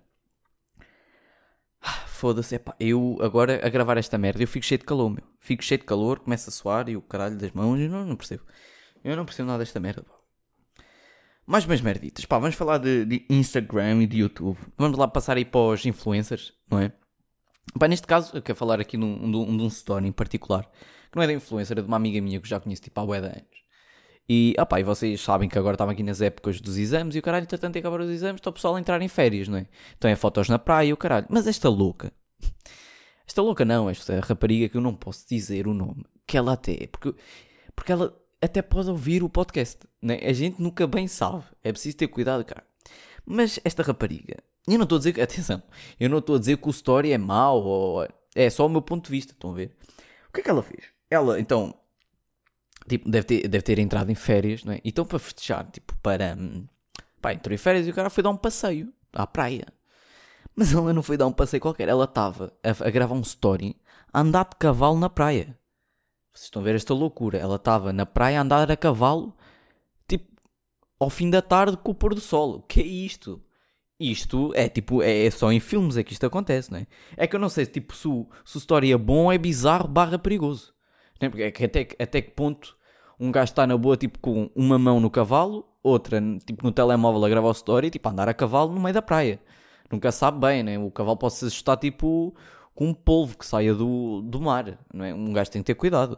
Ah, 1.82 2.06
Foda-se. 2.06 2.60
Eu 2.78 3.18
agora 3.22 3.66
a 3.66 3.70
gravar 3.70 3.98
esta 3.98 4.18
merda, 4.18 4.44
eu 4.44 4.48
fico 4.48 4.66
cheio 4.66 4.80
de 4.80 4.86
calor, 4.86 5.10
meu. 5.10 5.24
Fico 5.40 5.64
cheio 5.64 5.80
de 5.80 5.86
calor, 5.86 6.20
começa 6.20 6.50
a 6.50 6.54
suar 6.54 6.90
e 6.90 6.98
o 6.98 7.02
caralho 7.02 7.38
das 7.38 7.52
mãos, 7.52 7.80
eu 7.80 7.90
não, 7.90 8.06
não 8.06 8.18
percebo. 8.18 8.44
Eu 9.04 9.16
não 9.16 9.26
percebo 9.26 9.48
nada 9.48 9.60
desta 9.60 9.80
merda, 9.80 10.04
pá. 10.04 10.14
Mais 11.46 11.66
umas 11.66 11.80
merditas, 11.80 12.26
pá. 12.26 12.38
Vamos 12.40 12.56
falar 12.56 12.78
de, 12.78 13.06
de, 13.06 13.26
Instagram 13.30 14.04
e 14.04 14.08
de 14.08 14.18
YouTube. 14.18 14.58
Vamos 14.78 14.98
lá 14.98 15.08
passar 15.08 15.38
aí 15.38 15.46
para 15.46 15.62
os 15.62 15.86
influencers, 15.86 16.54
não 16.70 16.80
é? 16.80 16.92
Pá, 17.80 17.88
neste 17.88 18.06
caso, 18.06 18.36
eu 18.36 18.42
quero 18.42 18.58
falar 18.58 18.82
aqui 18.82 18.98
de 18.98 19.04
um, 19.06 19.32
de 19.32 19.64
um 19.64 19.68
story 19.68 20.08
em 20.08 20.12
particular, 20.12 20.70
que 21.10 21.16
não 21.16 21.24
é 21.24 21.28
da 21.28 21.34
influencer, 21.34 21.78
é 21.78 21.82
de 21.82 21.88
uma 21.88 21.98
amiga 21.98 22.22
minha 22.22 22.40
que 22.42 22.50
já 22.50 22.60
conheço 22.60 22.82
tipo 22.82 23.00
há 23.00 23.06
bué 23.06 23.22
de 23.22 23.28
anos. 23.28 23.64
E, 24.28 24.56
opá, 24.58 24.80
e 24.80 24.84
vocês 24.84 25.20
sabem 25.20 25.50
que 25.50 25.58
agora 25.58 25.76
estava 25.76 25.92
aqui 25.92 26.02
nas 26.02 26.22
épocas 26.22 26.62
dos 26.62 26.78
exames 26.78 27.16
e 27.16 27.20
o 27.20 27.22
caralho, 27.22 27.44
entretanto, 27.44 27.78
acabar 27.78 28.00
os 28.00 28.10
exames, 28.10 28.40
está 28.40 28.50
o 28.50 28.54
pessoal 28.54 28.76
a 28.76 28.80
entrar 28.80 29.02
em 29.02 29.08
férias, 29.08 29.48
não 29.48 29.58
é? 29.58 29.68
Então 29.98 30.10
é 30.10 30.16
fotos 30.16 30.48
na 30.48 30.58
praia 30.58 30.88
e 30.88 30.94
o 30.94 30.98
caralho. 30.98 31.28
Mas 31.30 31.46
esta 31.46 31.68
louca, 31.68 32.12
esta 33.28 33.42
louca 33.42 33.66
não, 33.66 33.90
esta 33.90 34.20
rapariga 34.22 34.70
que 34.70 34.78
eu 34.78 34.82
não 34.82 34.96
posso 34.96 35.28
dizer 35.28 35.68
o 35.68 35.74
nome, 35.74 36.06
que 36.26 36.38
ela 36.38 36.54
até 36.54 36.84
é, 36.84 36.88
porque, 36.88 37.14
porque 37.76 37.92
ela 37.92 38.18
até 38.42 38.62
pode 38.62 38.90
ouvir 38.90 39.24
o 39.24 39.30
podcast, 39.30 39.80
né? 40.02 40.20
A 40.24 40.34
gente 40.34 40.62
nunca 40.62 40.88
bem 40.88 41.08
sabe, 41.08 41.44
é 41.64 41.72
preciso 41.72 41.98
ter 41.98 42.08
cuidado, 42.08 42.46
cara. 42.46 42.64
Mas 43.26 43.60
esta 43.64 43.84
rapariga, 43.84 44.38
eu 44.68 44.78
não 44.78 44.84
estou 44.84 44.98
a 44.98 45.00
dizer 45.00 45.20
atenção, 45.22 45.62
eu 46.00 46.10
não 46.10 46.20
estou 46.20 46.36
a 46.38 46.40
dizer 46.40 46.58
que 46.58 46.68
o 46.68 46.72
story 46.72 47.12
é 47.12 47.18
mau 47.18 47.62
ou 47.62 48.08
é 48.36 48.50
só 48.50 48.66
o 48.66 48.70
meu 48.70 48.82
ponto 48.82 49.06
de 49.06 49.12
vista, 49.12 49.34
estão 49.34 49.52
a 49.52 49.54
ver? 49.54 49.76
O 50.30 50.34
que 50.34 50.42
é 50.42 50.44
que 50.44 50.50
ela 50.50 50.64
fez? 50.64 50.86
Ela, 51.10 51.40
então, 51.40 51.76
Tipo, 52.88 53.10
deve 53.10 53.26
ter, 53.26 53.48
deve 53.48 53.62
ter 53.62 53.80
entrado 53.80 54.12
em 54.12 54.16
férias, 54.16 54.64
não 54.64 54.74
é? 54.74 54.82
Então 54.84 55.06
para 55.06 55.20
festejar, 55.20 55.70
tipo, 55.72 55.96
para. 56.02 56.36
hum, 56.38 56.66
Pá, 57.22 57.34
entrou 57.34 57.54
em 57.54 57.58
férias 57.58 57.88
e 57.88 57.90
o 57.90 57.94
cara 57.94 58.10
foi 58.10 58.22
dar 58.22 58.32
um 58.32 58.38
passeio 58.38 58.94
à 59.14 59.26
praia. 59.26 59.66
Mas 60.54 60.74
ela 60.74 60.92
não 60.92 61.02
foi 61.02 61.16
dar 61.16 61.26
um 61.26 61.32
passeio 61.32 61.62
qualquer, 61.62 61.88
ela 61.88 62.04
estava 62.04 62.54
a, 62.62 62.88
a 62.88 62.90
gravar 62.90 63.16
um 63.16 63.22
story 63.22 63.78
a 64.12 64.20
andar 64.20 64.44
de 64.50 64.58
cavalo 64.58 65.00
na 65.00 65.10
praia. 65.10 65.58
Vocês 66.34 66.46
estão 66.46 66.62
a 66.62 66.66
ver 66.66 66.76
esta 66.76 66.94
loucura? 66.94 67.38
Ela 67.38 67.56
estava 67.56 67.94
na 67.94 68.06
praia 68.06 68.40
a 68.40 68.42
andar 68.42 68.70
a 68.70 68.76
cavalo, 68.76 69.34
tipo, 70.06 70.30
ao 71.00 71.10
fim 71.10 71.30
da 71.30 71.42
tarde 71.42 71.78
com 71.78 71.92
o 71.92 71.96
pôr 71.96 72.14
do 72.14 72.20
sol. 72.20 72.58
O 72.58 72.62
que 72.62 72.82
é 72.82 72.86
isto? 72.86 73.42
Isto 73.98 74.52
é 74.54 74.68
tipo, 74.68 75.02
é, 75.02 75.26
é 75.26 75.32
só 75.32 75.50
em 75.50 75.62
filmes 75.62 75.96
é 75.96 76.04
que 76.04 76.12
isto 76.12 76.26
acontece, 76.26 76.72
não 76.72 76.80
é? 76.80 76.88
É 77.16 77.26
que 77.26 77.36
eu 77.36 77.40
não 77.40 77.48
sei 77.48 77.66
tipo, 77.66 77.96
se 77.96 78.08
o, 78.08 78.28
se 78.44 78.58
o 78.58 78.60
story 78.60 78.92
é 78.92 78.98
bom 78.98 79.32
é 79.32 79.38
bizarro 79.38 79.88
barra 79.88 80.20
perigoso. 80.20 80.73
É? 81.26 81.42
É 81.44 81.52
que 81.52 81.66
até, 81.66 81.88
até 82.00 82.22
que 82.22 82.32
ponto 82.32 82.76
um 83.20 83.32
gajo 83.32 83.52
está 83.52 83.66
na 83.68 83.78
boa, 83.78 83.96
tipo, 83.96 84.20
com 84.20 84.50
uma 84.56 84.78
mão 84.78 85.00
no 85.00 85.10
cavalo, 85.10 85.66
outra, 85.82 86.20
tipo, 86.46 86.66
no 86.66 86.72
telemóvel 86.72 87.24
a 87.26 87.30
gravar 87.30 87.48
o 87.50 87.52
story, 87.52 87.90
tipo, 87.90 88.08
a 88.08 88.12
andar 88.12 88.28
a 88.30 88.34
cavalo 88.34 88.74
no 88.74 88.82
meio 88.82 88.94
da 88.94 89.02
praia. 89.02 89.40
Nunca 89.92 90.12
sabe 90.12 90.40
bem, 90.40 90.64
né? 90.64 90.80
O 90.80 90.90
cavalo 90.92 91.18
pode 91.18 91.36
se 91.36 91.46
assustar, 91.46 91.78
tipo, 91.78 92.36
com 92.74 92.88
um 92.88 92.94
polvo 92.94 93.38
que 93.38 93.46
saia 93.46 93.74
do, 93.74 94.22
do 94.24 94.42
mar, 94.42 94.78
não 94.94 95.06
é? 95.06 95.14
Um 95.14 95.32
gajo 95.32 95.52
tem 95.52 95.62
que 95.62 95.68
ter 95.68 95.76
cuidado. 95.76 96.18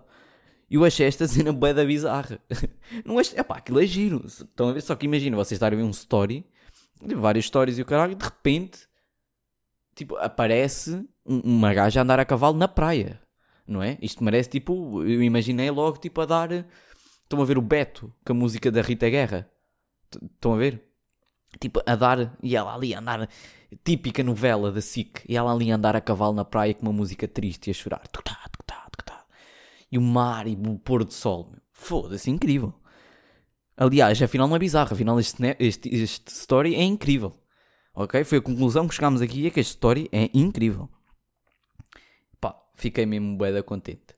E 0.69 0.75
eu 0.75 0.85
achei 0.85 1.05
esta 1.05 1.27
cena 1.27 1.51
bué 1.53 1.73
da 1.73 1.85
bizarra. 1.85 2.39
Não 3.05 3.19
achei, 3.19 3.37
epá, 3.37 3.57
aquilo 3.57 3.79
é 3.79 3.85
giro. 3.85 4.23
Estão 4.25 4.69
a 4.69 4.73
ver? 4.73 4.81
Só 4.81 4.95
que 4.95 5.05
imagina, 5.05 5.35
vocês 5.37 5.57
estarem 5.57 5.77
a 5.77 5.81
ver 5.81 5.87
um 5.87 5.91
story, 5.91 6.43
várias 7.15 7.45
stories 7.45 7.77
e 7.77 7.83
o 7.83 7.85
caralho, 7.85 8.15
de 8.15 8.25
repente, 8.25 8.79
tipo, 9.95 10.15
aparece 10.17 11.07
um- 11.25 11.39
uma 11.41 11.73
gaja 11.73 11.99
a 12.01 12.03
andar 12.03 12.19
a 12.19 12.25
cavalo 12.25 12.57
na 12.57 12.67
praia, 12.67 13.21
não 13.67 13.81
é? 13.81 13.97
Isto 14.01 14.23
merece, 14.23 14.49
tipo, 14.49 15.03
eu 15.03 15.21
imaginei 15.21 15.69
logo, 15.69 15.97
tipo, 15.97 16.21
a 16.21 16.25
dar... 16.25 16.65
Estão 17.23 17.41
a 17.41 17.45
ver 17.45 17.57
o 17.57 17.61
Beto, 17.61 18.13
com 18.23 18.33
a 18.33 18.35
música 18.35 18.71
da 18.71 18.81
Rita 18.81 19.09
Guerra? 19.09 19.49
Estão 20.23 20.53
a 20.53 20.57
ver? 20.57 20.83
Tipo, 21.59 21.81
a 21.85 21.95
dar, 21.95 22.37
e 22.43 22.55
ela 22.55 22.75
ali 22.75 22.93
a 22.93 22.99
andar, 22.99 23.27
típica 23.83 24.23
novela 24.23 24.71
da 24.71 24.81
SIC, 24.81 25.23
e 25.27 25.35
ela 25.35 25.51
ali 25.51 25.71
a 25.71 25.75
andar 25.75 25.95
a 25.95 26.01
cavalo 26.01 26.35
na 26.35 26.45
praia 26.45 26.73
com 26.73 26.83
uma 26.83 26.93
música 26.93 27.27
triste 27.27 27.67
e 27.67 27.71
a 27.71 27.73
chorar. 27.73 28.03
E 29.91 29.97
o 29.97 30.01
mar 30.01 30.47
e 30.47 30.55
o 30.55 30.77
pôr 30.77 31.03
do 31.03 31.13
sol. 31.13 31.53
Foda-se, 31.71 32.29
incrível. 32.29 32.73
Aliás, 33.77 34.21
afinal 34.21 34.47
não 34.47 34.55
é 34.55 34.59
bizarro, 34.59 34.93
afinal 34.93 35.19
este, 35.19 35.55
este, 35.59 35.89
este 35.89 36.31
story 36.31 36.75
é 36.75 36.83
incrível. 36.83 37.35
Ok? 37.93 38.23
Foi 38.23 38.37
a 38.37 38.41
conclusão 38.41 38.87
que 38.87 38.95
chegámos 38.95 39.21
aqui, 39.21 39.47
é 39.47 39.49
que 39.49 39.59
este 39.59 39.71
story 39.71 40.09
é 40.11 40.29
incrível. 40.33 40.89
Fiquei 42.75 43.05
mesmo 43.05 43.37
bué 43.37 43.51
da 43.51 43.63
contente. 43.63 44.15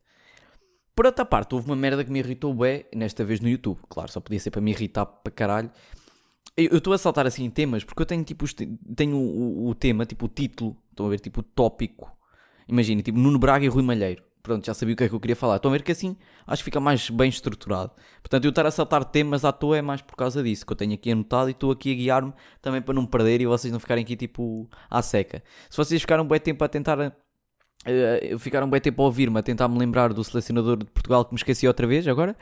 Por 0.96 1.06
outra 1.06 1.24
parte, 1.26 1.54
houve 1.54 1.68
uma 1.68 1.76
merda 1.76 2.04
que 2.04 2.12
me 2.12 2.20
irritou 2.20 2.54
bué, 2.54 2.86
nesta 2.96 3.24
vez 3.24 3.40
no 3.40 3.48
YouTube. 3.48 3.80
Claro, 3.88 4.12
só 4.12 4.20
podia 4.20 4.40
ser 4.40 4.50
para 4.52 4.62
me 4.62 4.72
irritar 4.72 5.06
para 5.06 5.32
caralho. 5.32 5.70
Eu 6.56 6.78
estou 6.78 6.92
a 6.92 6.98
saltar 6.98 7.28
assim 7.28 7.48
temas, 7.52 7.84
porque 7.84 8.02
eu 8.02 8.06
tenho 8.06 8.24
tipo 8.24 8.46
tenho 8.96 9.16
o, 9.16 9.68
o- 9.70 9.76
tema, 9.76 10.08
tipo 10.08 10.26
o 10.26 10.30
título, 10.30 10.76
estão 10.90 11.06
a 11.06 11.10
ver, 11.10 11.20
tipo 11.20 11.42
o 11.42 11.44
tópico. 11.44 12.12
Imagina, 12.68 13.02
tipo 13.04 13.20
Nuno 13.20 13.38
Braga 13.38 13.64
e 13.64 13.68
Rui 13.68 13.84
Malheiro. 13.84 14.24
Pronto, 14.42 14.66
já 14.66 14.74
sabia 14.74 14.94
o 14.94 14.98
que 14.98 15.04
é 15.04 15.10
que 15.10 15.14
eu 15.14 15.20
queria 15.20 15.36
falar. 15.36 15.58
Estão 15.58 15.70
a 15.70 15.74
ver 15.74 15.84
que 15.84 15.92
assim 15.92 16.16
acho 16.48 16.62
que 16.62 16.66
fica 16.66 16.80
mais 16.80 17.10
bem 17.12 17.30
estruturado. 17.30 17.92
Portanto, 18.22 18.46
eu 18.46 18.50
estar 18.50 18.66
a 18.66 18.72
saltar 18.72 19.06
temas 19.06 19.46
à 19.46 19.52
toa 19.52 19.78
é 19.78 19.82
mais 19.84 20.02
por 20.02 20.16
causa 20.16 20.42
disso, 20.42 20.66
que 20.66 20.72
eu 20.72 20.78
tenho 20.78 20.94
aqui 20.96 21.12
anotado 21.12 21.50
e 21.50 21.52
estou 21.52 21.70
aqui 21.70 21.92
a 21.92 21.96
guiar-me 21.96 22.34
também 22.62 22.82
para 22.82 22.94
não 22.96 23.06
perder 23.06 23.40
e 23.42 23.46
vocês 23.46 23.72
não 23.72 23.80
ficarem 23.80 24.04
aqui 24.04 24.16
tipo 24.16 24.68
à 24.90 25.02
seca. 25.04 25.44
Se 25.70 25.78
vocês 25.78 26.02
ficaram 26.02 26.24
um 26.24 26.28
bom 26.28 26.40
tempo 26.40 26.64
a 26.64 26.68
tentar. 26.68 27.16
Eh, 27.88 28.38
ficaram 28.38 28.70
bom 28.70 28.79
tempo 28.79 29.01
a 29.01 29.06
ouvir-me, 29.06 29.39
a 29.39 29.44
tentar 29.44 29.67
me 29.67 29.77
lembrar 29.79 30.13
do 30.13 30.24
selecionador 30.24 30.77
de 30.77 30.86
Portugal 30.86 31.25
que 31.25 31.34
me 31.34 31.38
esqueci 31.38 31.67
outra 31.67 31.88
vez 31.88 32.08
agora, 32.08 32.36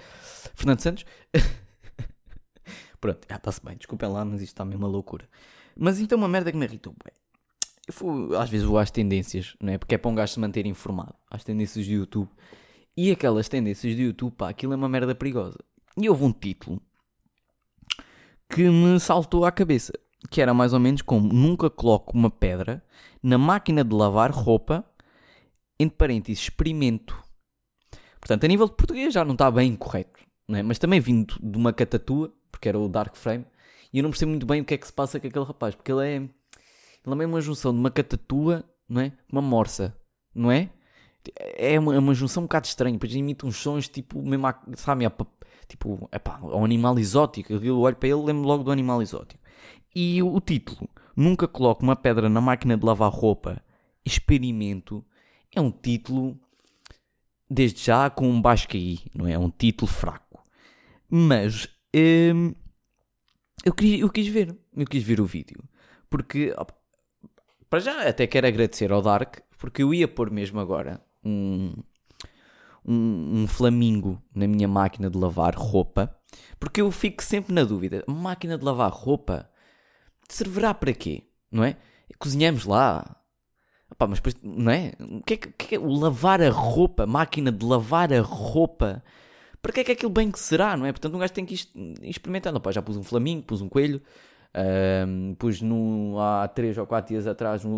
Fernando 0.56 0.80
Santos. 0.82 1.06
Pronto, 3.00 3.20
já 3.30 3.36
está-se 3.36 3.64
bem, 3.64 3.78
desculpem 3.78 4.10
lá, 4.10 4.25
mas 4.25 4.42
isto 4.42 4.54
está 4.54 4.66
mesmo 4.66 4.84
uma 4.86 4.92
loucura. 4.92 5.28
Mas 5.78 6.00
então 6.00 6.18
uma 6.18 6.28
merda 6.28 6.52
que 6.52 6.58
me 6.58 6.66
irritou, 6.66 6.94
bué. 6.94 7.12
Eu 7.88 7.94
fui- 7.94 8.36
às 8.36 8.50
vezes 8.50 8.66
vou 8.66 8.80
às 8.80 8.90
tendências, 8.90 9.56
não 9.62 9.74
é? 9.74 9.78
Porque 9.78 9.94
é 9.94 9.98
para 9.98 10.10
um 10.10 10.16
gajo 10.16 10.34
se 10.34 10.40
manter 10.40 10.66
informado. 10.66 11.14
Às 11.30 11.44
tendências 11.44 11.86
do 11.86 11.92
YouTube. 11.94 12.30
E 12.98 13.12
aquelas 13.12 13.48
tendências 13.48 13.96
do 13.96 14.02
YouTube, 14.02 14.34
pá, 14.34 14.50
aquilo 14.50 14.74
é 14.74 14.75
uma 14.75 14.90
merda 14.90 15.14
perigosa. 15.14 15.60
E 15.98 16.10
houve 16.10 16.24
um 16.24 16.32
título 16.32 16.82
que 18.50 18.68
me 18.70 19.00
saltou 19.00 19.46
à 19.46 19.52
cabeça. 19.52 19.94
Que 20.32 20.42
era 20.42 20.54
mais 20.54 20.74
ou 20.74 20.80
menos 20.80 21.04
como 21.04 21.32
Nunca 21.32 21.70
coloco 21.70 22.18
uma 22.18 22.32
pedra 22.32 22.84
na 23.22 23.38
máquina 23.38 23.84
de 23.84 23.94
lavar 23.94 24.32
roupa, 24.32 24.84
entre 25.79 25.98
parênteses, 25.98 26.44
experimento. 26.44 27.17
Portanto, 28.20 28.44
a 28.44 28.48
nível 28.48 28.67
de 28.67 28.74
português 28.74 29.13
já 29.13 29.24
não 29.24 29.34
está 29.34 29.50
bem 29.51 29.75
correto. 29.75 30.20
É? 30.50 30.62
Mas 30.62 30.77
também 30.77 31.00
vindo 31.00 31.36
de 31.41 31.58
uma 31.58 31.74
catatua, 31.74 32.32
porque 32.51 32.70
era 32.70 32.79
o 32.79 32.88
Dark 32.88 33.15
Frame, 33.15 33.46
e 33.91 34.00
eu 34.00 34.03
não 34.03 34.12
percebo 34.12 34.32
muito 34.32 34.46
bem 34.46 34.62
o 34.62 34.65
que 34.65 34.74
é 34.74 34.77
que 34.77 34.86
se 34.86 34.94
passa 34.94 35.20
com 35.20 35.27
aquele 35.27 35.46
rapaz, 35.46 35.75
porque 35.75 35.91
ele 35.91 36.08
é. 36.08 36.15
Ele 36.17 37.24
é 37.24 37.25
uma 37.25 37.41
junção 37.41 37.72
de 37.72 37.79
uma 37.79 37.91
catatua, 37.91 38.63
não 38.89 39.01
é? 39.01 39.12
Uma 39.32 39.41
morsa, 39.41 39.96
não 40.34 40.51
é? 40.51 40.70
É 41.58 41.79
uma, 41.79 41.96
é 41.96 42.00
uma 42.00 42.13
junção 42.13 42.44
um 42.44 42.46
bocado 42.46 42.67
estranha, 42.67 42.94
depois 42.94 43.13
imita 43.13 43.46
uns 43.46 43.58
sons 43.58 43.88
tipo, 43.88 44.22
mesmo, 44.22 44.48
sabe, 44.75 45.10
pa- 45.10 45.27
tipo, 45.67 46.10
epá, 46.12 46.39
um 46.41 46.63
animal 46.63 46.98
exótico. 47.00 47.53
Eu 47.53 47.79
olho 47.79 47.96
para 47.96 48.10
ele 48.10 48.20
e 48.22 48.25
lembro 48.25 48.48
logo 48.48 48.63
do 48.63 48.72
animal 48.72 49.01
exótico. 49.01 49.41
E 49.96 50.22
o 50.22 50.39
título, 50.39 50.89
Nunca 51.15 51.48
coloco 51.48 51.82
uma 51.82 51.96
pedra 51.96 52.27
na 52.27 52.41
máquina 52.41 52.75
de 52.75 52.86
lavar 52.86 53.10
roupa, 53.10 53.62
experimento, 54.05 55.03
é 55.56 55.62
um 55.62 55.72
título, 55.72 56.40
desde 57.50 57.84
já, 57.84 58.10
com 58.10 58.28
um 58.30 58.42
baixo 58.42 58.68
QI, 58.68 59.00
não 59.14 59.28
é? 59.28 59.34
É 59.34 59.40
um 59.40 59.50
título 59.50 59.90
fraco. 59.90 60.44
Mas, 61.10 61.68
hum, 61.96 62.54
eu, 63.64 63.74
queria, 63.74 64.00
eu 64.00 64.10
quis 64.10 64.28
ver, 64.28 64.56
eu 64.76 64.86
quis 64.86 65.04
ver 65.04 65.22
o 65.22 65.26
vídeo. 65.26 65.64
Porque, 66.10 66.54
para 67.70 67.80
já, 67.80 68.08
até 68.08 68.28
quero 68.28 68.48
agradecer 68.48 68.92
ao 68.92 69.02
Dark, 69.02 69.38
porque 69.58 69.82
eu 69.82 69.94
ia 69.94 70.08
pôr 70.08 70.30
mesmo 70.30 70.60
agora 70.60 71.02
um, 71.24 71.74
um, 72.86 73.42
um 73.42 73.48
flamingo 73.48 74.22
na 74.34 74.48
minha 74.48 74.68
máquina 74.68 75.10
de 75.10 75.18
lavar 75.18 75.56
roupa, 75.56 76.16
porque 76.60 76.82
eu 76.82 76.92
fico 76.92 77.24
sempre 77.24 77.54
na 77.54 77.64
dúvida: 77.64 78.04
máquina 78.08 78.58
de 78.58 78.64
lavar 78.64 78.92
roupa 78.92 79.50
servirá 80.30 80.74
para 80.74 80.94
quê? 80.94 81.24
Não 81.52 81.64
é? 81.64 81.78
Cozinhamos 82.20 82.66
lá. 82.66 83.16
Epá, 83.92 84.08
mas 84.08 84.20
depois, 84.20 84.36
não 84.42 84.72
é? 84.72 84.94
O 85.00 85.22
que 85.24 85.36
é, 85.36 85.38
que, 85.38 85.48
é 85.50 85.51
que 85.51 85.75
é 85.75 85.80
o 85.80 85.88
lavar 85.94 86.42
a 86.42 86.50
roupa? 86.50 87.06
Máquina 87.06 87.51
de 87.51 87.65
lavar 87.65 88.12
a 88.12 88.22
roupa? 88.22 89.04
Para 89.62 89.72
que 89.72 89.80
é 89.80 89.84
que 89.84 89.92
aquilo 89.94 90.12
bem 90.12 90.30
que 90.32 90.39
será, 90.39 90.75
não 90.77 90.86
é? 90.86 90.92
Portanto, 90.92 91.15
um 91.15 91.20
gajo 91.20 91.34
tem 91.34 91.46
que 91.46 91.56
ir 91.56 91.60
experimentando. 92.04 92.58
Opá, 92.58 92.72
já 92.72 92.82
pus 92.82 92.98
um 92.98 93.04
flamingo, 93.04 93.44
pus 93.44 93.62
um 93.62 93.70
coelho, 93.70 94.01
ahm, 94.54 95.34
pus 95.36 95.62
no, 95.62 96.20
há 96.20 96.48
3 96.48 96.77
ou 96.77 96.86
4 96.86 97.13
dias 97.13 97.27
atrás 97.27 97.63
um, 97.65 97.72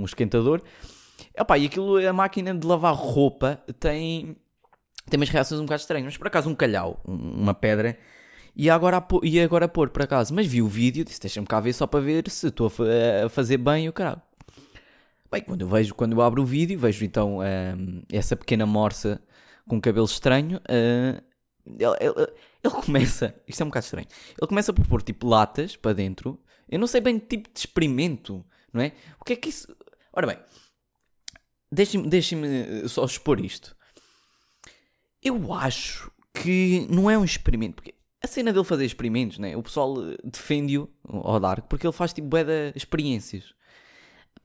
um 0.00 0.04
esquentador. 0.04 0.62
Epá, 1.36 1.56
e 1.58 1.66
aquilo, 1.66 1.96
a 2.06 2.12
máquina 2.12 2.54
de 2.54 2.66
lavar 2.66 2.94
roupa 2.94 3.60
tem, 3.78 4.36
tem 5.08 5.18
umas 5.18 5.28
reações 5.28 5.60
um 5.60 5.64
bocado 5.64 5.80
estranhas. 5.80 6.06
Mas 6.06 6.16
por 6.16 6.26
acaso 6.26 6.50
um 6.50 6.54
calhau, 6.54 7.00
um- 7.06 7.42
uma 7.42 7.54
pedra, 7.54 7.96
e 8.54 8.68
agora 8.68 8.98
a, 8.98 9.00
pô- 9.00 9.20
e 9.24 9.40
agora 9.40 9.68
pôr 9.68 9.88
por 9.90 10.02
acaso. 10.02 10.34
Mas 10.34 10.46
vi 10.46 10.60
o 10.60 10.68
vídeo, 10.68 11.04
disse 11.04 11.20
deixa-me 11.20 11.46
cá 11.46 11.60
ver 11.60 11.72
só 11.72 11.86
para 11.86 12.00
ver 12.00 12.28
se 12.30 12.48
estou 12.48 12.70
a 13.24 13.28
fazer 13.28 13.56
bem 13.58 13.88
o 13.88 13.92
caralho. 13.92 14.20
Bem, 15.32 15.42
quando 15.42 15.62
eu 15.62 15.68
vejo, 15.68 15.94
quando 15.94 16.12
eu 16.12 16.20
abro 16.20 16.42
o 16.42 16.46
vídeo, 16.46 16.78
vejo 16.78 17.04
então 17.04 17.40
ahm, 17.40 18.02
essa 18.12 18.36
pequena 18.36 18.66
morsa 18.66 19.20
com 19.66 19.80
cabelo 19.80 20.04
estranho. 20.06 20.60
ah, 20.68 21.22
ele, 21.66 21.84
ele- 22.00 22.32
ele 22.62 22.74
começa, 22.84 23.34
isto 23.48 23.60
é 23.60 23.64
um 23.64 23.68
bocado 23.68 23.84
estranho. 23.84 24.06
Ele 24.38 24.46
começa 24.48 24.72
por 24.72 24.86
pôr 24.86 25.02
tipo 25.02 25.26
latas 25.26 25.74
para 25.76 25.92
dentro. 25.94 26.38
Eu 26.68 26.78
não 26.78 26.86
sei 26.86 27.00
bem 27.00 27.18
que 27.18 27.26
tipo 27.38 27.50
de 27.52 27.58
experimento, 27.58 28.44
não 28.72 28.82
é? 28.82 28.92
O 29.20 29.24
que 29.24 29.32
é 29.32 29.36
que 29.36 29.48
isso. 29.48 29.74
Ora 30.12 30.26
bem, 30.26 30.38
deixem-me 31.70 32.08
deixem 32.08 32.86
só 32.88 33.04
expor 33.04 33.40
isto. 33.40 33.74
Eu 35.22 35.52
acho 35.52 36.10
que 36.34 36.86
não 36.90 37.08
é 37.10 37.16
um 37.16 37.24
experimento, 37.24 37.76
porque 37.76 37.94
a 38.22 38.26
cena 38.26 38.52
dele 38.52 38.64
fazer 38.64 38.84
experimentos, 38.84 39.38
né? 39.38 39.56
o 39.56 39.62
pessoal 39.62 39.94
eh, 40.12 40.16
defende-o 40.24 40.88
ao 41.04 41.38
Dark 41.40 41.66
porque 41.68 41.86
ele 41.86 41.92
faz 41.92 42.12
tipo 42.12 42.26
bué 42.28 42.44
de 42.44 42.72
experiências. 42.76 43.54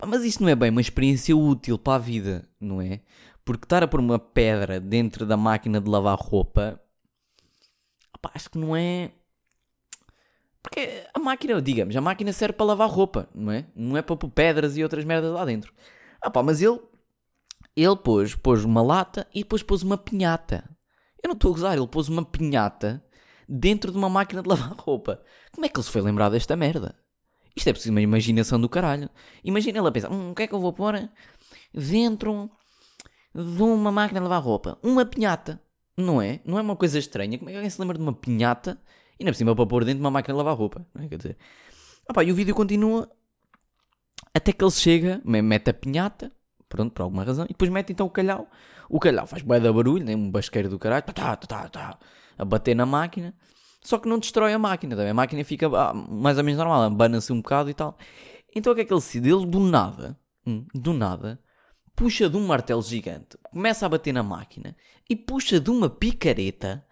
Mas 0.06 0.24
isso 0.24 0.42
não 0.44 0.50
é 0.50 0.56
bem 0.56 0.70
uma 0.70 0.82
experiência 0.82 1.36
útil 1.36 1.78
para 1.78 1.96
a 1.96 2.00
vida, 2.00 2.48
não 2.60 2.82
é? 2.82 3.02
Porque 3.44 3.66
estar 3.66 3.82
a 3.82 3.88
pôr 3.88 4.00
uma 4.00 4.20
pedra 4.20 4.80
dentro 4.80 5.26
da 5.26 5.36
máquina 5.36 5.82
de 5.82 5.90
lavar 5.90 6.18
roupa, 6.20 6.80
opá, 8.14 8.32
acho 8.36 8.50
que 8.50 8.58
não 8.58 8.76
é. 8.76 9.12
Porque 10.62 11.04
a 11.14 11.20
máquina, 11.20 11.62
digamos, 11.62 11.96
a 11.96 12.02
máquina 12.02 12.32
serve 12.34 12.54
para 12.54 12.66
lavar 12.66 12.90
roupa, 12.90 13.28
não 13.34 13.52
é? 13.52 13.66
Não 13.76 13.98
é 13.98 14.02
para 14.02 14.16
pôr 14.16 14.30
pedras 14.30 14.78
e 14.78 14.84
outras 14.84 15.06
merdas 15.06 15.32
lá 15.32 15.46
dentro. 15.46 15.74
Ah 16.22 16.30
pá, 16.30 16.44
mas 16.44 16.62
ele, 16.62 16.80
ele 17.76 17.96
pôs, 17.96 18.36
pôs 18.36 18.64
uma 18.64 18.82
lata 18.82 19.28
e 19.34 19.40
depois 19.44 19.64
pôs 19.64 19.82
uma 19.82 19.98
pinhata. 19.98 20.64
Eu 21.24 21.30
não 21.30 21.36
estou 21.36 21.52
a 21.52 21.54
gozar, 21.54 21.78
ele 21.78 21.88
pôs 21.88 22.10
uma 22.10 22.24
pinhata 22.24 23.04
dentro 23.48 23.92
de 23.92 23.98
uma 23.98 24.10
máquina 24.10 24.44
de 24.44 24.50
lavar 24.50 24.74
roupa. 24.78 25.24
Como 25.52 25.66
é 25.66 25.70
que 25.70 25.78
ele 25.78 25.86
se 25.86 25.92
foi 25.92 26.02
lembrar 26.02 26.30
desta 26.30 26.56
merda? 26.56 26.96
Isto 27.58 27.70
é 27.70 27.74
preciso 27.74 27.92
uma 27.92 28.02
imaginação 28.02 28.62
do 28.62 28.70
caralho. 28.70 29.10
Imagina 29.44 29.80
ele 29.80 29.88
a 29.88 29.92
pensar: 29.92 30.12
hum, 30.12 30.30
o 30.30 30.36
que 30.36 30.44
é 30.44 30.48
que 30.48 30.54
eu 30.54 30.60
vou 30.60 30.72
pôr 30.72 31.10
dentro 31.74 32.52
de 33.34 33.64
uma 33.64 33.92
máquina 33.92 34.20
de 34.20 34.28
lavar 34.28 34.44
roupa? 34.44 34.78
Uma 34.84 35.04
pinhata. 35.04 35.60
Não 35.98 36.22
é? 36.22 36.40
Não 36.46 36.60
é 36.60 36.62
uma 36.62 36.76
coisa 36.76 37.00
estranha. 37.00 37.36
Como 37.40 37.50
é 37.50 37.54
que 37.54 37.58
alguém 37.58 37.70
se 37.72 37.82
lembra 37.82 37.98
de 37.98 38.04
uma 38.04 38.14
pinhata 38.14 38.80
e 39.20 39.24
é 39.24 39.32
por 39.32 39.36
cima 39.36 39.56
para 39.56 39.66
pôr 39.66 39.84
dentro 39.84 39.98
de 39.98 40.04
uma 40.04 40.12
máquina 40.12 40.36
de 40.36 40.38
lavar 40.38 40.56
roupa? 40.56 40.86
Não 40.94 41.04
é? 41.04 41.08
Quer 41.08 41.18
dizer. 41.18 41.38
Opa, 42.08 42.24
e 42.24 42.32
o 42.32 42.36
vídeo 42.36 42.54
continua 42.54 43.10
até 44.36 44.54
que 44.54 44.64
ele 44.64 44.72
chega, 44.72 45.20
mete 45.26 45.72
a 45.72 45.74
pinhata, 45.74 46.32
pronto, 46.70 46.94
por 46.94 47.02
alguma 47.02 47.24
razão, 47.24 47.46
e 47.46 47.50
depois 47.50 47.72
mete 47.72 47.92
então 47.92 48.06
o 48.06 48.10
calhau. 48.10 48.48
O 48.88 49.00
calhau 49.00 49.26
faz 49.26 49.42
bué 49.42 49.60
da 49.60 49.74
barulho, 49.74 50.06
nem 50.06 50.16
um 50.16 50.30
basqueiro 50.30 50.70
do 50.70 50.78
caralho, 50.78 51.04
tá, 51.04 51.12
tá, 51.12 51.36
tá, 51.36 51.70
tá, 51.70 52.00
a 52.38 52.46
bater 52.46 52.76
na 52.76 52.86
máquina, 52.86 53.34
só 53.82 53.98
que 53.98 54.10
não 54.10 54.20
destrói 54.20 54.54
a 54.54 54.60
máquina, 54.60 55.10
a 55.10 55.14
máquina 55.14 55.44
fica 55.44 55.68
ah, 55.68 55.94
mais 55.94 56.38
ou 56.38 56.44
menos 56.44 56.58
normal, 56.58 56.84
abana-se 56.84 57.32
um 57.32 57.38
bocado 57.38 57.70
e 57.70 57.74
tal. 57.74 57.98
Então 58.56 58.74
o 58.74 58.76
que 58.76 58.82
é 58.82 58.86
que 58.86 58.94
ele 58.94 59.00
decide? 59.00 59.30
Ele 59.30 59.46
do 59.46 59.60
nada, 59.60 60.20
hum, 60.46 60.66
do 60.74 60.94
nada, 60.94 61.40
puxa 61.96 62.30
de 62.30 62.38
um 62.38 62.46
martelo 62.46 62.82
gigante, 62.82 63.38
começa 63.44 63.86
a 63.86 63.90
bater 63.90 64.14
na 64.14 64.24
máquina 64.24 64.76
e 65.10 65.16
puxa 65.16 65.60
de 65.60 65.70
uma 65.70 65.90
picareta 65.90 66.86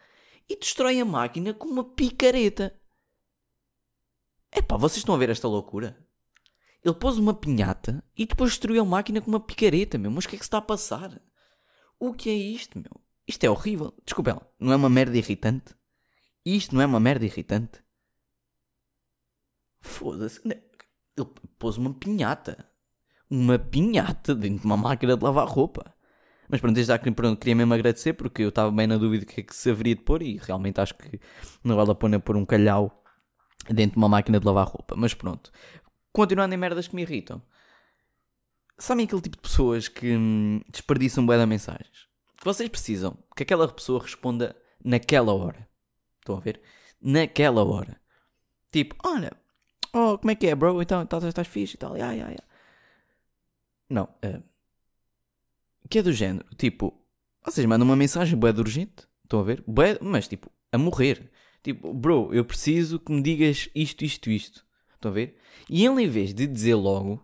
e 0.49 0.57
destrói 0.57 0.99
a 0.99 1.05
máquina 1.05 1.53
com 1.53 1.67
uma 1.67 1.83
picareta. 1.83 2.73
Epá, 4.55 4.77
vocês 4.77 4.97
estão 4.97 5.15
a 5.15 5.17
ver 5.17 5.29
esta 5.29 5.47
loucura? 5.47 5.97
Ele 6.83 6.93
pôs 6.93 7.17
uma 7.17 7.33
pinhata 7.33 8.03
e 8.15 8.27
depois 8.27 8.51
destruiu 8.51 8.83
a 8.83 8.85
máquina 8.85 9.19
com 9.19 9.27
uma 9.27 9.39
picareta, 9.39 9.97
meu. 9.97 10.11
Mas 10.11 10.25
o 10.25 10.29
que 10.29 10.35
é 10.35 10.37
que 10.37 10.45
se 10.45 10.47
está 10.47 10.59
a 10.59 10.61
passar? 10.61 11.19
O 11.99 12.13
que 12.13 12.29
é 12.29 12.33
isto, 12.33 12.77
meu? 12.77 13.01
Isto 13.27 13.43
é 13.43 13.49
horrível. 13.49 13.91
Desculpa. 14.05 14.47
Não 14.59 14.71
é 14.71 14.75
uma 14.75 14.89
merda 14.89 15.17
irritante? 15.17 15.73
Isto 16.45 16.75
não 16.75 16.81
é 16.81 16.85
uma 16.85 16.99
merda 16.99 17.25
irritante? 17.25 17.83
Foda-se. 19.81 20.41
Ele 20.45 21.29
pôs 21.57 21.77
uma 21.77 21.93
pinhata. 21.93 22.69
Uma 23.29 23.57
pinhata 23.57 24.35
dentro 24.35 24.59
de 24.59 24.65
uma 24.65 24.77
máquina 24.77 25.17
de 25.17 25.23
lavar 25.23 25.47
roupa. 25.47 25.95
Mas 26.47 26.61
pronto, 26.61 26.75
desde 26.75 26.93
já 26.93 26.99
pronto, 26.99 27.39
queria 27.39 27.55
mesmo 27.55 27.73
agradecer 27.73 28.13
porque 28.13 28.43
eu 28.43 28.49
estava 28.49 28.71
bem 28.71 28.85
na 28.85 28.97
dúvida 28.97 29.25
do 29.25 29.27
que 29.27 29.41
é 29.41 29.43
que 29.43 29.55
se 29.55 29.71
haveria 29.71 29.95
de 29.95 30.01
pôr 30.01 30.21
e 30.21 30.37
realmente 30.37 30.79
acho 30.79 30.93
que 30.93 31.19
não 31.63 31.75
vale 31.75 31.91
a 31.91 31.95
pena 31.95 32.19
pôr 32.19 32.37
um 32.37 32.45
calhau 32.45 33.03
dentro 33.67 33.93
de 33.93 33.97
uma 33.97 34.09
máquina 34.09 34.39
de 34.39 34.45
lavar 34.45 34.67
roupa. 34.67 34.95
Mas 34.95 35.13
pronto, 35.13 35.51
continuando 36.13 36.53
em 36.53 36.57
merdas 36.57 36.87
que 36.87 36.95
me 36.95 37.01
irritam. 37.01 37.41
Sabem 38.77 39.05
aquele 39.05 39.21
tipo 39.21 39.37
de 39.37 39.41
pessoas 39.41 39.87
que 39.87 40.15
hum, 40.15 40.61
desperdiçam 40.69 41.25
bué 41.25 41.37
de 41.37 41.45
mensagens? 41.45 42.07
Vocês 42.43 42.69
precisam 42.69 43.17
que 43.35 43.41
aquela 43.41 43.67
pessoa 43.67 44.01
responda 44.01 44.55
naquela 44.83 45.33
hora. 45.33 45.67
Estão 46.25 46.37
a 46.37 46.39
ver? 46.39 46.59
Naquela 46.99 47.63
hora. 47.63 48.01
Tipo, 48.71 48.95
olha, 49.05 49.31
oh, 49.93 50.17
como 50.17 50.31
é 50.31 50.35
que 50.35 50.47
é, 50.47 50.55
bro? 50.55 50.81
Então, 50.81 51.03
estás, 51.03 51.23
estás 51.23 51.47
fixe 51.47 51.75
e 51.75 51.77
tal. 51.77 51.95
Yeah, 51.95 52.13
yeah, 52.13 52.31
yeah. 52.31 52.47
Não. 53.87 54.05
Uh, 54.25 54.43
que 55.87 55.99
é 55.99 56.01
do 56.01 56.11
género. 56.11 56.43
Tipo, 56.57 56.99
vocês 57.43 57.63
mandam 57.67 57.87
uma 57.87 57.95
mensagem 57.95 58.37
bué 58.37 58.51
de 58.51 58.59
urgente. 58.59 59.07
Estão 59.23 59.39
a 59.39 59.43
ver? 59.43 59.63
Bué, 59.67 59.99
mas 60.01 60.27
tipo, 60.27 60.51
a 60.71 60.79
morrer. 60.79 61.29
Tipo, 61.61 61.93
bro, 61.93 62.33
eu 62.33 62.43
preciso 62.43 62.99
que 62.99 63.11
me 63.11 63.21
digas 63.21 63.69
isto, 63.75 64.03
isto, 64.03 64.31
isto. 64.31 64.65
Estão 64.95 65.11
a 65.11 65.13
ver? 65.13 65.37
E 65.69 65.85
ele, 65.85 66.03
em 66.03 66.09
vez 66.09 66.33
de 66.33 66.47
dizer 66.47 66.73
logo, 66.73 67.23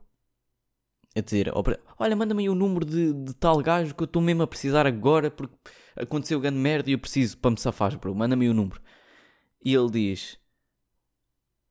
a 1.16 1.22
dizer, 1.22 1.52
olha, 1.98 2.16
manda-me 2.16 2.44
aí 2.44 2.50
o 2.50 2.56
número 2.56 2.86
de, 2.86 3.14
de, 3.14 3.34
tal 3.34 3.58
gajo 3.62 3.94
que 3.94 4.04
eu 4.04 4.06
estou 4.06 4.22
mesmo 4.22 4.44
a 4.44 4.48
precisar 4.48 4.88
agora 4.88 5.30
porque 5.30 5.56
aconteceu 5.96 6.40
grande 6.40 6.58
merda 6.58 6.90
e 6.90 6.94
eu 6.94 7.00
preciso 7.00 7.38
para 7.38 7.52
me 7.52 7.60
safar, 7.60 7.98
bro, 8.00 8.16
manda-me 8.16 8.48
o 8.48 8.54
número. 8.54 8.82
E 9.64 9.74
ele 9.74 9.90
diz, 9.92 10.40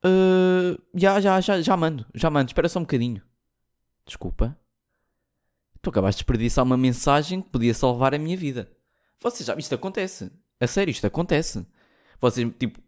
uh, 0.04 0.80
já, 0.94 1.20
já, 1.20 1.40
já, 1.40 1.60
já 1.60 1.76
mando, 1.76 2.06
já 2.14 2.28
mando, 2.28 2.50
espera 2.50 2.68
só 2.68 2.78
um 2.78 2.82
bocadinho. 2.82 3.22
Desculpa. 4.06 4.56
Tu 5.82 5.88
acabaste 5.88 6.18
de 6.18 6.24
desperdiçar 6.24 6.64
uma 6.64 6.76
mensagem 6.76 7.40
que 7.40 7.48
podia 7.48 7.72
salvar 7.72 8.14
a 8.14 8.18
minha 8.18 8.36
vida. 8.36 8.70
Vocês 9.22 9.46
já, 9.46 9.54
isto 9.56 9.74
acontece. 9.74 10.30
A 10.60 10.66
sério, 10.66 10.90
isto 10.90 11.06
acontece. 11.06 11.66
Vocês, 12.20 12.46
tipo, 12.58 12.78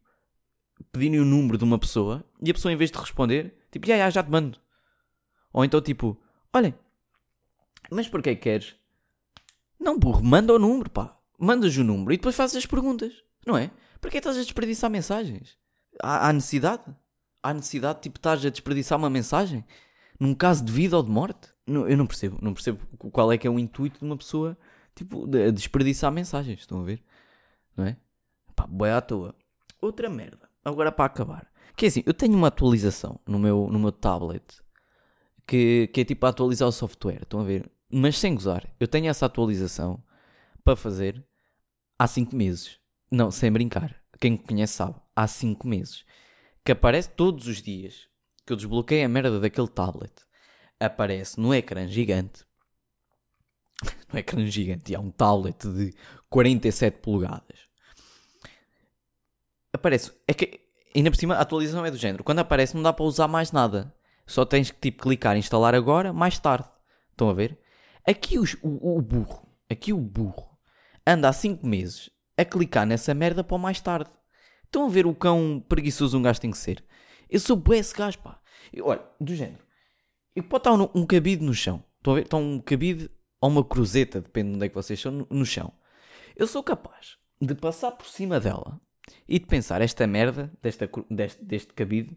pedirem 0.90 1.20
o 1.20 1.24
número 1.24 1.56
de 1.56 1.64
uma 1.64 1.78
pessoa 1.78 2.22
e 2.42 2.50
a 2.50 2.54
pessoa, 2.54 2.72
em 2.72 2.76
vez 2.76 2.90
de 2.90 2.98
responder, 2.98 3.56
tipo, 3.70 3.86
já, 3.86 3.96
já, 3.96 4.10
já 4.10 4.22
te 4.22 4.30
mando. 4.30 4.58
Ou 5.52 5.64
então, 5.64 5.80
tipo, 5.80 6.21
olhem, 6.54 6.74
mas 7.90 8.08
porquê 8.08 8.34
que 8.34 8.42
queres? 8.42 8.76
Não, 9.78 9.98
burro, 9.98 10.22
manda 10.22 10.54
o 10.54 10.58
número, 10.58 10.90
pá. 10.90 11.16
Mandas 11.38 11.76
o 11.76 11.82
número 11.82 12.12
e 12.12 12.16
depois 12.16 12.36
fazes 12.36 12.56
as 12.56 12.66
perguntas, 12.66 13.12
não 13.44 13.56
é? 13.56 13.70
Porquê 14.00 14.18
estás 14.18 14.36
a 14.36 14.40
desperdiçar 14.40 14.88
mensagens? 14.90 15.58
Há, 16.00 16.28
há 16.28 16.32
necessidade? 16.32 16.84
Há 17.42 17.52
necessidade, 17.52 18.00
tipo, 18.00 18.18
estás 18.18 18.44
a 18.46 18.50
desperdiçar 18.50 18.96
uma 18.96 19.10
mensagem? 19.10 19.64
Num 20.20 20.34
caso 20.34 20.64
de 20.64 20.72
vida 20.72 20.96
ou 20.96 21.02
de 21.02 21.10
morte? 21.10 21.52
Não, 21.66 21.88
eu 21.88 21.96
não 21.96 22.06
percebo. 22.06 22.38
Não 22.40 22.54
percebo 22.54 22.78
qual 23.10 23.32
é 23.32 23.38
que 23.38 23.46
é 23.46 23.50
o 23.50 23.58
intuito 23.58 23.98
de 23.98 24.04
uma 24.04 24.16
pessoa, 24.16 24.56
tipo, 24.94 25.26
de 25.26 25.50
desperdiçar 25.50 26.12
mensagens. 26.12 26.60
Estão 26.60 26.80
a 26.80 26.84
ver? 26.84 27.02
Não 27.76 27.84
é? 27.84 27.96
Pá, 28.54 28.66
boia 28.66 28.98
à 28.98 29.00
toa. 29.00 29.34
Outra 29.80 30.08
merda 30.08 30.48
agora 30.64 30.92
para 30.92 31.06
acabar. 31.06 31.50
Que 31.76 31.86
é 31.86 31.88
assim, 31.88 32.02
eu 32.06 32.14
tenho 32.14 32.34
uma 32.34 32.48
atualização 32.48 33.18
no 33.26 33.38
meu, 33.38 33.68
no 33.70 33.78
meu 33.78 33.90
tablet 33.90 34.62
que, 35.46 35.88
que 35.92 36.00
é 36.00 36.04
tipo 36.04 36.24
atualizar 36.26 36.68
o 36.68 36.72
software. 36.72 37.22
Estão 37.22 37.40
a 37.40 37.44
ver? 37.44 37.70
Mas 37.90 38.18
sem 38.18 38.34
gozar, 38.34 38.66
eu 38.80 38.88
tenho 38.88 39.08
essa 39.08 39.26
atualização 39.26 40.02
para 40.64 40.76
fazer 40.76 41.24
há 41.98 42.06
5 42.06 42.34
meses. 42.34 42.78
Não, 43.10 43.30
sem 43.30 43.52
brincar. 43.52 43.96
Quem 44.18 44.32
me 44.32 44.38
conhece 44.38 44.74
sabe. 44.74 44.94
Há 45.14 45.26
5 45.26 45.66
meses. 45.66 46.04
Que 46.64 46.72
aparece 46.72 47.10
todos 47.10 47.46
os 47.46 47.60
dias 47.60 48.08
que 48.46 48.52
eu 48.52 48.56
desbloqueei 48.56 49.04
a 49.04 49.08
merda 49.08 49.38
daquele 49.40 49.68
tablet. 49.68 50.12
Aparece 50.80 51.38
no 51.40 51.54
ecrã 51.54 51.86
gigante. 51.86 52.44
No 54.12 54.18
ecrã 54.18 54.44
gigante. 54.46 54.94
Há 54.94 55.00
um 55.00 55.10
tablet 55.10 55.66
de 55.66 55.94
47 56.28 56.98
polegadas 57.00 57.72
aparece. 59.82 60.12
É 60.28 60.32
que 60.32 60.60
ainda 60.94 61.10
por 61.10 61.16
cima 61.16 61.34
a 61.34 61.40
atualização 61.40 61.84
é 61.84 61.90
do 61.90 61.96
género. 61.96 62.22
Quando 62.22 62.38
aparece 62.38 62.74
não 62.74 62.82
dá 62.82 62.92
para 62.92 63.04
usar 63.04 63.26
mais 63.26 63.50
nada. 63.50 63.92
Só 64.26 64.44
tens 64.44 64.70
que 64.70 64.80
tipo 64.80 65.02
clicar 65.02 65.36
instalar 65.36 65.74
agora, 65.74 66.12
mais 66.12 66.38
tarde. 66.38 66.68
Estão 67.10 67.28
a 67.28 67.34
ver? 67.34 67.58
Aqui 68.06 68.38
os, 68.38 68.54
o, 68.62 68.98
o 68.98 69.02
burro, 69.02 69.46
aqui 69.70 69.92
o 69.92 69.98
burro, 69.98 70.58
anda 71.06 71.28
há 71.28 71.32
5 71.32 71.66
meses 71.66 72.10
a 72.36 72.44
clicar 72.44 72.86
nessa 72.86 73.14
merda 73.14 73.44
para 73.44 73.56
o 73.56 73.58
mais 73.58 73.80
tarde. 73.80 74.10
Estão 74.64 74.86
a 74.86 74.88
ver 74.88 75.06
o 75.06 75.14
quão 75.14 75.64
preguiçoso 75.68 76.16
um 76.18 76.22
gajo 76.22 76.40
tem 76.40 76.50
que 76.50 76.58
ser? 76.58 76.84
Eu 77.28 77.38
sou 77.38 77.56
bué 77.56 77.78
esse 77.78 77.94
gajo, 77.94 78.18
pá. 78.18 78.40
Eu, 78.72 78.86
olha, 78.86 79.02
do 79.20 79.34
género. 79.34 79.62
Eu 80.34 80.42
pode 80.42 80.60
estar 80.60 80.72
um, 80.72 80.88
um 80.94 81.06
cabide 81.06 81.44
no 81.44 81.54
chão. 81.54 81.84
Estão 81.98 82.12
a 82.14 82.16
ver? 82.16 82.22
Está 82.22 82.36
um 82.36 82.58
cabide 82.58 83.10
ou 83.40 83.50
uma 83.50 83.64
cruzeta, 83.64 84.20
depende 84.20 84.50
de 84.50 84.56
onde 84.56 84.66
é 84.66 84.68
que 84.68 84.74
vocês 84.74 84.98
estão, 84.98 85.12
no, 85.12 85.26
no 85.30 85.44
chão. 85.44 85.72
Eu 86.34 86.46
sou 86.46 86.62
capaz 86.62 87.18
de 87.40 87.54
passar 87.54 87.92
por 87.92 88.06
cima 88.06 88.40
dela 88.40 88.80
e 89.28 89.38
de 89.38 89.46
pensar, 89.46 89.82
esta 89.82 90.06
merda 90.06 90.52
desta, 90.62 90.88
deste, 91.10 91.44
deste 91.44 91.72
cabide 91.72 92.16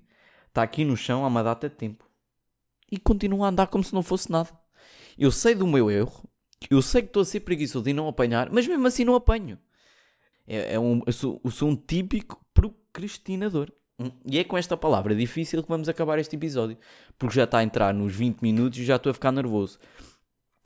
está 0.56 0.64
aqui 0.64 0.86
no 0.86 0.96
chão 0.96 1.26
há 1.26 1.28
uma 1.28 1.44
data 1.44 1.68
de 1.68 1.76
tempo. 1.76 2.10
E 2.90 2.98
continua 2.98 3.48
a 3.48 3.50
andar 3.50 3.68
como 3.68 3.84
se 3.84 3.94
não 3.94 4.02
fosse 4.02 4.32
nada. 4.32 4.50
Eu 5.18 5.30
sei 5.30 5.54
do 5.54 5.68
meu 5.68 5.92
erro, 5.92 6.24
eu 6.70 6.82
sei 6.82 7.02
que 7.02 7.10
estou 7.10 7.22
a 7.22 7.26
ser 7.26 7.42
preguiçoso 7.42 7.90
e 7.90 7.94
não 7.94 8.08
apanhar, 8.08 8.50
mas 8.50 8.66
mesmo 8.66 8.88
assim 8.88 9.04
não 9.04 9.16
apanho. 9.16 9.60
É, 10.48 10.76
é 10.76 10.80
um, 10.80 11.02
eu, 11.06 11.12
sou, 11.12 11.42
eu 11.44 11.52
sou 11.52 11.70
um 11.70 11.76
típico 11.76 12.44
procrastinador. 12.54 13.70
Hum, 14.00 14.12
e 14.26 14.40
é 14.40 14.44
com 14.44 14.58
esta 14.58 14.78
palavra 14.78 15.16
difícil 15.16 15.62
que 15.62 15.70
vamos 15.70 15.90
acabar 15.90 16.20
este 16.20 16.36
episódio. 16.36 16.78
Porque 17.18 17.36
já 17.36 17.44
está 17.44 17.60
a 17.60 17.64
entrar 17.64 17.94
nos 17.94 18.14
20 18.14 18.42
minutos 18.42 18.80
e 18.80 18.86
já 18.86 18.96
estou 18.96 19.10
a 19.10 19.14
ficar 19.14 19.32
nervoso. 19.32 19.78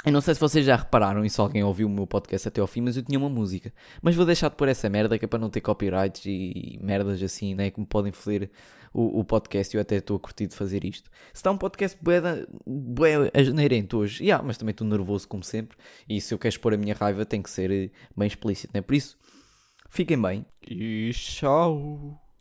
Eu 0.06 0.14
não 0.14 0.22
sei 0.22 0.34
se 0.34 0.40
vocês 0.40 0.66
já 0.66 0.78
repararam 0.78 1.26
e 1.26 1.30
se 1.30 1.42
alguém 1.42 1.62
ouviu 1.62 1.88
o 1.88 1.90
meu 1.90 2.08
podcast 2.08 2.48
até 2.48 2.62
ao 2.62 2.68
fim, 2.68 2.80
mas 2.80 2.96
eu 2.96 3.04
tinha 3.04 3.20
uma 3.20 3.30
música. 3.30 3.74
Mas 4.02 4.16
vou 4.16 4.26
deixar 4.26 4.50
de 4.50 4.56
pôr 4.56 4.70
essa 4.70 4.90
merda 4.90 5.20
que 5.20 5.26
é 5.26 5.28
para 5.28 5.40
não 5.40 5.50
ter 5.50 5.60
copyrights 5.60 6.26
e 6.26 6.80
merdas 6.82 7.22
assim, 7.22 7.54
né? 7.54 7.70
Que 7.70 7.82
me 7.82 7.86
podem 7.86 8.14
foder 8.14 8.50
o, 8.94 9.20
o 9.20 9.24
podcast 9.24 9.76
eu 9.76 9.82
até 9.82 9.98
estou 9.98 10.18
a 10.18 10.20
curtir 10.20 10.48
de 10.48 10.56
fazer 10.56 10.84
isto. 10.86 11.10
Se 11.34 11.40
está 11.40 11.52
um 11.52 11.58
podcast 11.58 11.98
bué, 12.02 12.22
bué 12.66 13.32
asneirento 13.34 13.98
hoje, 13.98 14.24
yeah, 14.24 14.44
mas 14.44 14.58
também 14.58 14.72
estou 14.72 14.88
nervoso 14.88 15.28
como 15.28 15.44
sempre. 15.44 15.78
E 16.08 16.20
se 16.22 16.34
eu 16.34 16.40
quero 16.40 16.54
expor 16.54 16.74
a 16.74 16.78
minha 16.78 16.96
raiva 16.96 17.26
tem 17.26 17.42
que 17.42 17.50
ser 17.50 17.92
bem 18.16 18.28
explícito, 18.28 18.72
né? 18.74 18.82
Por 18.82 18.96
isso, 18.96 19.18
fiquem 19.90 20.20
bem 20.22 20.46
e 20.68 21.12
tchau. 21.14 22.29